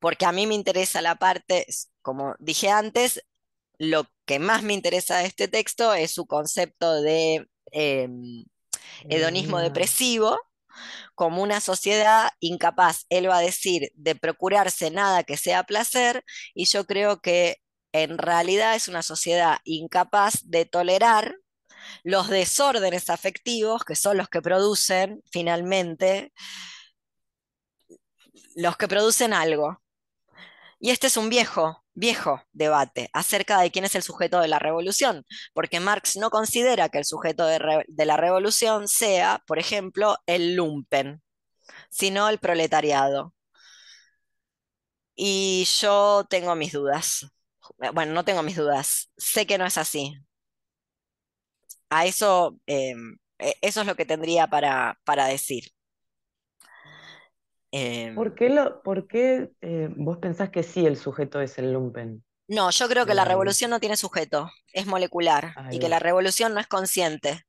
[0.00, 1.66] porque a mí me interesa la parte,
[2.02, 3.22] como dije antes,
[3.78, 8.44] lo que más me interesa de este texto es su concepto de em,
[9.08, 10.38] hedonismo depresivo
[11.14, 16.24] como una sociedad incapaz, él va a decir, de procurarse nada que sea placer,
[16.54, 17.58] y yo creo que
[17.92, 21.36] en realidad es una sociedad incapaz de tolerar
[22.04, 26.32] los desórdenes afectivos, que son los que producen finalmente
[28.56, 29.80] los que producen algo.
[30.78, 34.58] Y este es un viejo, viejo debate acerca de quién es el sujeto de la
[34.58, 35.24] revolución,
[35.54, 41.22] porque Marx no considera que el sujeto de, la revolución sea, por ejemplo, el lumpen,
[41.90, 43.34] sino el proletariado.
[45.14, 47.26] Y yo tengo mis dudas.
[47.94, 49.10] Bueno, no tengo mis dudas.
[49.16, 50.14] Sé que no es así.
[51.90, 55.64] A eso, em, e, eso es lo que tendría para, para decir.
[57.72, 61.72] Em, ¿Por qué, lo, por qué eh, vos pensás que sí el sujeto es el
[61.72, 62.22] lumpen?
[62.46, 66.52] No, yo creo que la revolución no tiene sujeto, es molecular y que la revolución
[66.52, 67.46] no es consciente.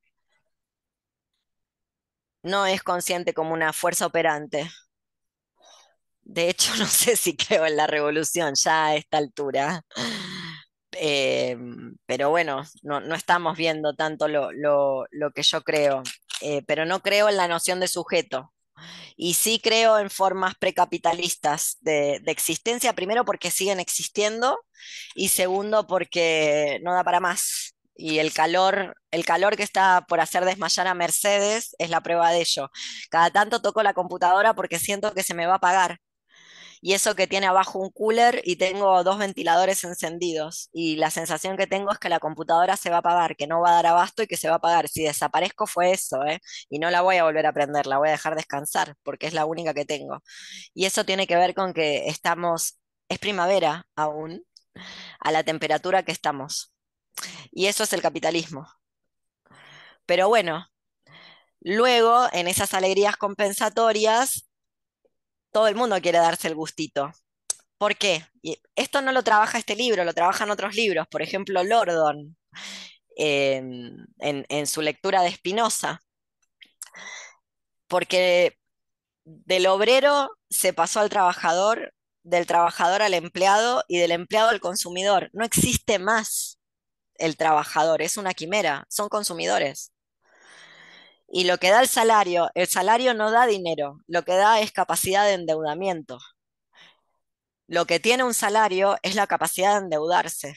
[2.41, 4.69] No es consciente como una fuerza operante.
[6.21, 9.83] De hecho, no sé si creo en la revolución ya a esta altura.
[10.91, 15.05] Em, pero bueno, no, estamos viendo tanto lo,
[15.35, 16.03] que yo creo.
[16.41, 18.53] Eh, pero no creo en la noción de sujeto.
[19.15, 24.59] Y sí creo en formas precapitalistas de, existencia, primero porque siguen existiendo
[25.15, 27.75] y segundo porque no da para más.
[27.95, 32.31] Y el calor, el calor que está por hacer desmayar a Mercedes es la prueba
[32.31, 32.71] de ello.
[33.09, 35.99] Cada tanto toco la computadora porque siento que se me va a apagar
[36.85, 41.55] y eso que tiene abajo un cooler y tengo dos ventiladores encendidos y la sensación
[41.55, 43.85] que tengo es que la computadora se va a apagar, que no va a dar
[43.85, 44.89] abasto y que se va a apagar.
[44.89, 46.41] Si desaparezco fue eso, ¿eh?
[46.69, 49.33] Y no la voy a volver a prender, la voy a dejar descansar porque es
[49.33, 50.21] la única que tengo.
[50.73, 54.43] Y eso tiene que ver con que estamos, es primavera aún,
[55.21, 56.73] a la temperatura que estamos.
[57.51, 58.67] Y eso es el capitalismo.
[60.05, 60.67] Pero bueno,
[61.61, 64.49] luego en esas alegrías compensatorias
[65.53, 67.11] todo el mundo quiere darse el gustito.
[67.77, 68.25] ¿Por qué?
[68.75, 72.37] esto no lo trabaja este libro, lo trabajan otros libros, por ejemplo, Lordon,
[73.15, 76.01] en, en su lectura de Spinoza.
[77.87, 78.57] Porque
[79.25, 81.93] del obrero se pasó al trabajador,
[82.23, 85.29] del trabajador al empleado y del empleado al consumidor.
[85.33, 86.59] No existe más
[87.15, 89.92] el trabajador, es una quimera, son consumidores.
[91.35, 94.71] Y lo que da el salario, el salario no da dinero, lo que da es
[94.71, 96.19] capacidad de endeudamiento.
[97.67, 100.55] Lo que tiene un salario es la capacidad de endeudarse.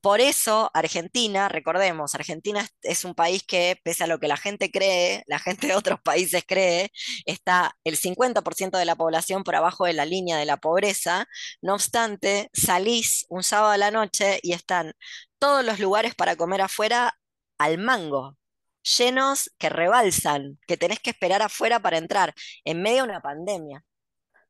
[0.00, 4.70] Por eso Argentina, recordemos, Argentina es un país que, pese a lo que la gente
[4.70, 6.90] cree, la gente de otros países cree,
[7.26, 11.26] está el 50% de la población por abajo de la línea de la pobreza.
[11.62, 14.94] No obstante, salís un sábado a la noche y están
[15.38, 17.16] todos los lugares para comer afuera
[17.58, 18.36] al mango
[18.84, 22.34] llenos que rebalsan, que tenés que esperar afuera para entrar,
[22.64, 23.84] en medio de una pandemia,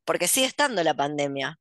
[0.05, 1.59] porque sigue estando la pandemia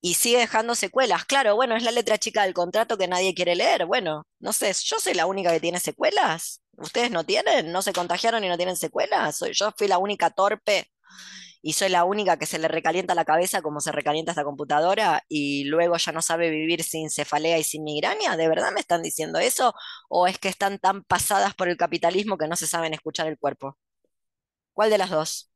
[0.00, 1.24] y sigue dejando secuelas.
[1.24, 3.86] Claro, bueno, es la letra chica del contrato que nadie quiere leer.
[3.86, 6.62] Bueno, no sé, yo soy la única que tiene secuelas.
[6.76, 7.72] ¿Ustedes no tienen?
[7.72, 9.36] ¿No se contagiaron y no tienen secuelas?
[9.36, 10.88] Soy, yo fui la única torpe
[11.68, 15.22] y soy la única que se le recalienta la cabeza como se recalienta esta computadora
[15.28, 18.38] y luego ya no sabe vivir sin cefalea y sin migraña.
[18.38, 19.74] ¿De verdad me están diciendo eso?
[20.08, 23.36] ¿O es que están tan pasadas por el capitalismo que no se saben escuchar el
[23.36, 23.76] cuerpo?
[24.72, 25.52] ¿Cuál de las dos?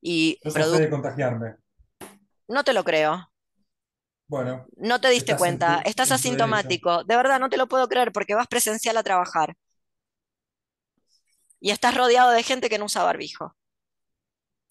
[0.00, 1.56] Y yo de contagiarme.
[2.46, 3.28] No te lo creo.
[4.28, 4.68] Bueno.
[4.76, 7.02] No te diste cuenta, estás asintomático.
[7.02, 9.56] De verdad, no te lo puedo creer porque vas presencial a trabajar.
[11.58, 13.56] Y estás rodeado de gente que no usa barbijo.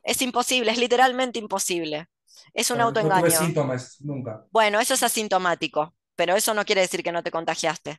[0.05, 2.05] Es imposible, es literalmente imposible.
[2.53, 3.25] Es un autoengaño.
[3.25, 4.45] No síntomas nunca.
[4.51, 7.97] Bueno, eso es asintomático, pero eso no quiere decir que no te contagiaste.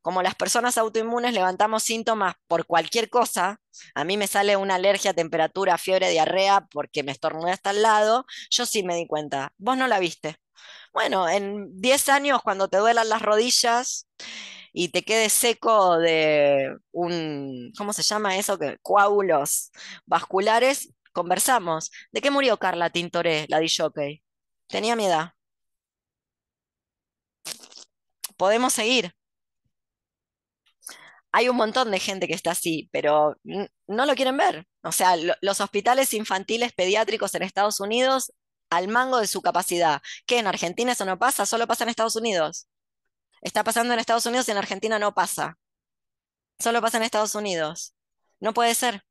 [0.00, 3.60] Como las personas autoinmunes levantamos síntomas por cualquier cosa,
[3.94, 8.24] a mí me sale una alergia, temperatura, fiebre, diarrea porque me estornudé hasta al lado,
[8.50, 9.52] yo sí me di cuenta.
[9.58, 10.36] Vos no la viste.
[10.92, 14.08] Bueno, en 10 años, cuando te duelan las rodillas
[14.72, 18.58] y te quedes seco de un, ¿cómo se llama eso?
[18.82, 19.70] Coágulos
[20.06, 21.90] vasculares, conversamos.
[22.12, 24.22] ¿De qué murió Carla Tintoré, la DJ?
[24.68, 25.32] Tenía mi edad.
[28.36, 29.14] Podemos seguir.
[31.32, 33.36] Hay un montón de gente que está así, pero
[33.86, 34.66] no lo quieren ver.
[34.82, 38.32] O sea, los hospitales infantiles pediátricos en Estados Unidos
[38.70, 40.02] al mango de su capacidad.
[40.26, 41.46] ¿Qué en Argentina eso no pasa?
[41.46, 42.68] Solo pasa en Estados Unidos.
[43.40, 45.58] Está pasando en Estados Unidos y en Argentina no pasa.
[46.58, 47.94] Solo pasa en Estados Unidos.
[48.40, 49.04] No puede ser.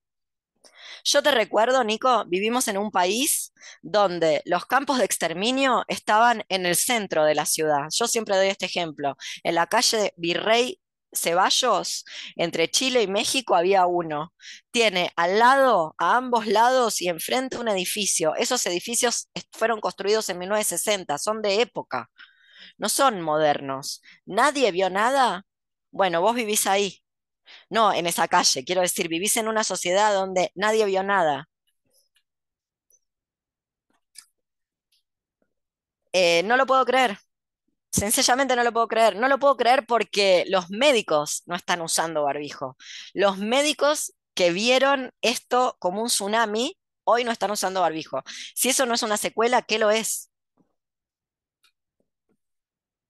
[1.04, 6.66] Yo te recuerdo, Nico, vivimos en un país donde los campos de exterminio estaban en
[6.66, 7.88] el centro de la ciudad.
[7.92, 9.16] Yo siempre doy este ejemplo.
[9.44, 10.80] En la calle Virrey
[11.14, 12.06] Ceballos,
[12.36, 14.34] entre Chile y México había uno.
[14.72, 18.36] Tiene al lado, a ambos lados y enfrente un edificio.
[18.36, 22.10] Esos edificios fueron construidos en 1960, son de época,
[22.78, 24.02] no son modernos.
[24.26, 25.46] ¿Nadie vio nada?
[25.92, 27.02] Bueno, vos vivís ahí.
[27.70, 31.50] No, en esa calle, quiero decir, vivís en una sociedad donde nadie vio nada.
[36.14, 37.18] Eh, no lo puedo creer.
[37.92, 39.16] Sencillamente no lo puedo creer.
[39.18, 42.78] No lo puedo creer porque los médicos no están usando barbijo.
[43.14, 48.24] Los médicos que vieron esto como un tsunami, hoy no están usando barbijo.
[48.56, 50.32] Si eso no es una secuela, ¿qué lo es?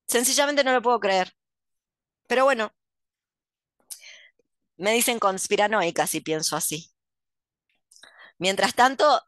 [0.08, 1.32] Sencillamente no lo puedo creer.
[2.28, 2.72] Pero bueno,
[4.78, 6.92] me dicen conspiranoica si pienso así.
[8.38, 9.22] Mientras tanto,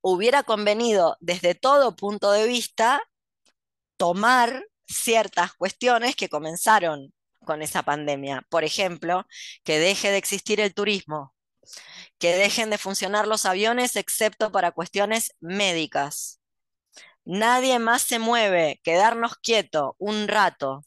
[0.00, 3.02] hubiera convenido desde todo punto de vista
[3.96, 7.12] tomar ciertas cuestiones que comenzaron
[7.44, 8.46] con esa pandemia.
[8.48, 9.26] Por ejemplo,
[9.64, 11.34] que deje de existir el turismo,
[12.18, 16.40] que dejen de funcionar los aviones excepto para cuestiones médicas.
[17.24, 20.86] Nadie más se mueve, quedarnos quieto un rato,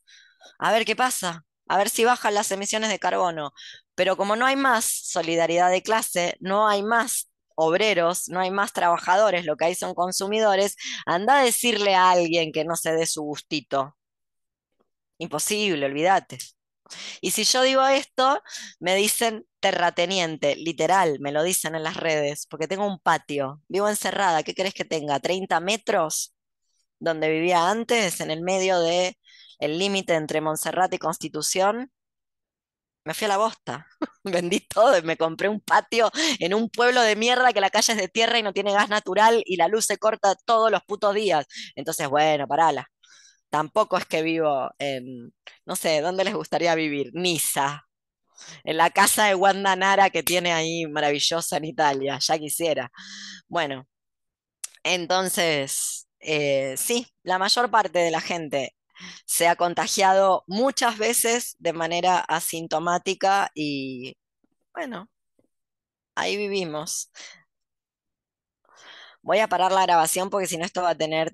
[0.58, 3.54] a ver qué pasa, a ver si bajan las emisiones de carbono.
[3.96, 8.74] Pero como no hay más solidaridad de clase, no hay más obreros, no hay más
[8.74, 10.76] trabajadores, lo que hay son consumidores,
[11.06, 13.96] anda a decirle a alguien que no se dé su gustito.
[15.18, 16.38] Imposible, olvídate.
[17.22, 18.42] Y si yo digo esto,
[18.80, 23.90] me dicen terrateniente, literal, me lo dicen en las redes, porque tengo un patio, vivo
[23.90, 25.20] encerrada, ¿qué querés que tenga?
[25.20, 26.36] ¿30 metros?
[27.00, 29.18] Donde vivía antes, en el medio de
[29.60, 31.92] el límite entre Montserrat y Constitución,
[33.06, 33.88] me fui a la bosta.
[34.24, 36.10] Vendí todo y me compré un patio
[36.40, 38.90] en un pueblo de mierda que la calle es de tierra y no tiene gas
[38.90, 41.46] natural y la luz se corta todos los putos días.
[41.76, 42.88] Entonces, bueno, parala.
[43.50, 45.34] Tampoco es que vivo en,
[45.66, 47.12] no sé, ¿dónde les gustaría vivir?
[47.14, 47.84] Niza.
[48.64, 52.92] En la casa de Wanda Nara que tiene ahí maravillosa en Italia, ya quisiera.
[53.48, 53.88] Bueno,
[54.84, 58.76] entonces, eh, sí, la mayor parte de la gente
[59.26, 64.16] se ha contagiado muchas veces de manera asintomática y
[64.74, 65.10] bueno,
[66.16, 67.12] ahí vivimos.
[69.22, 71.32] Voy a parar la grabación porque si no esto va a tener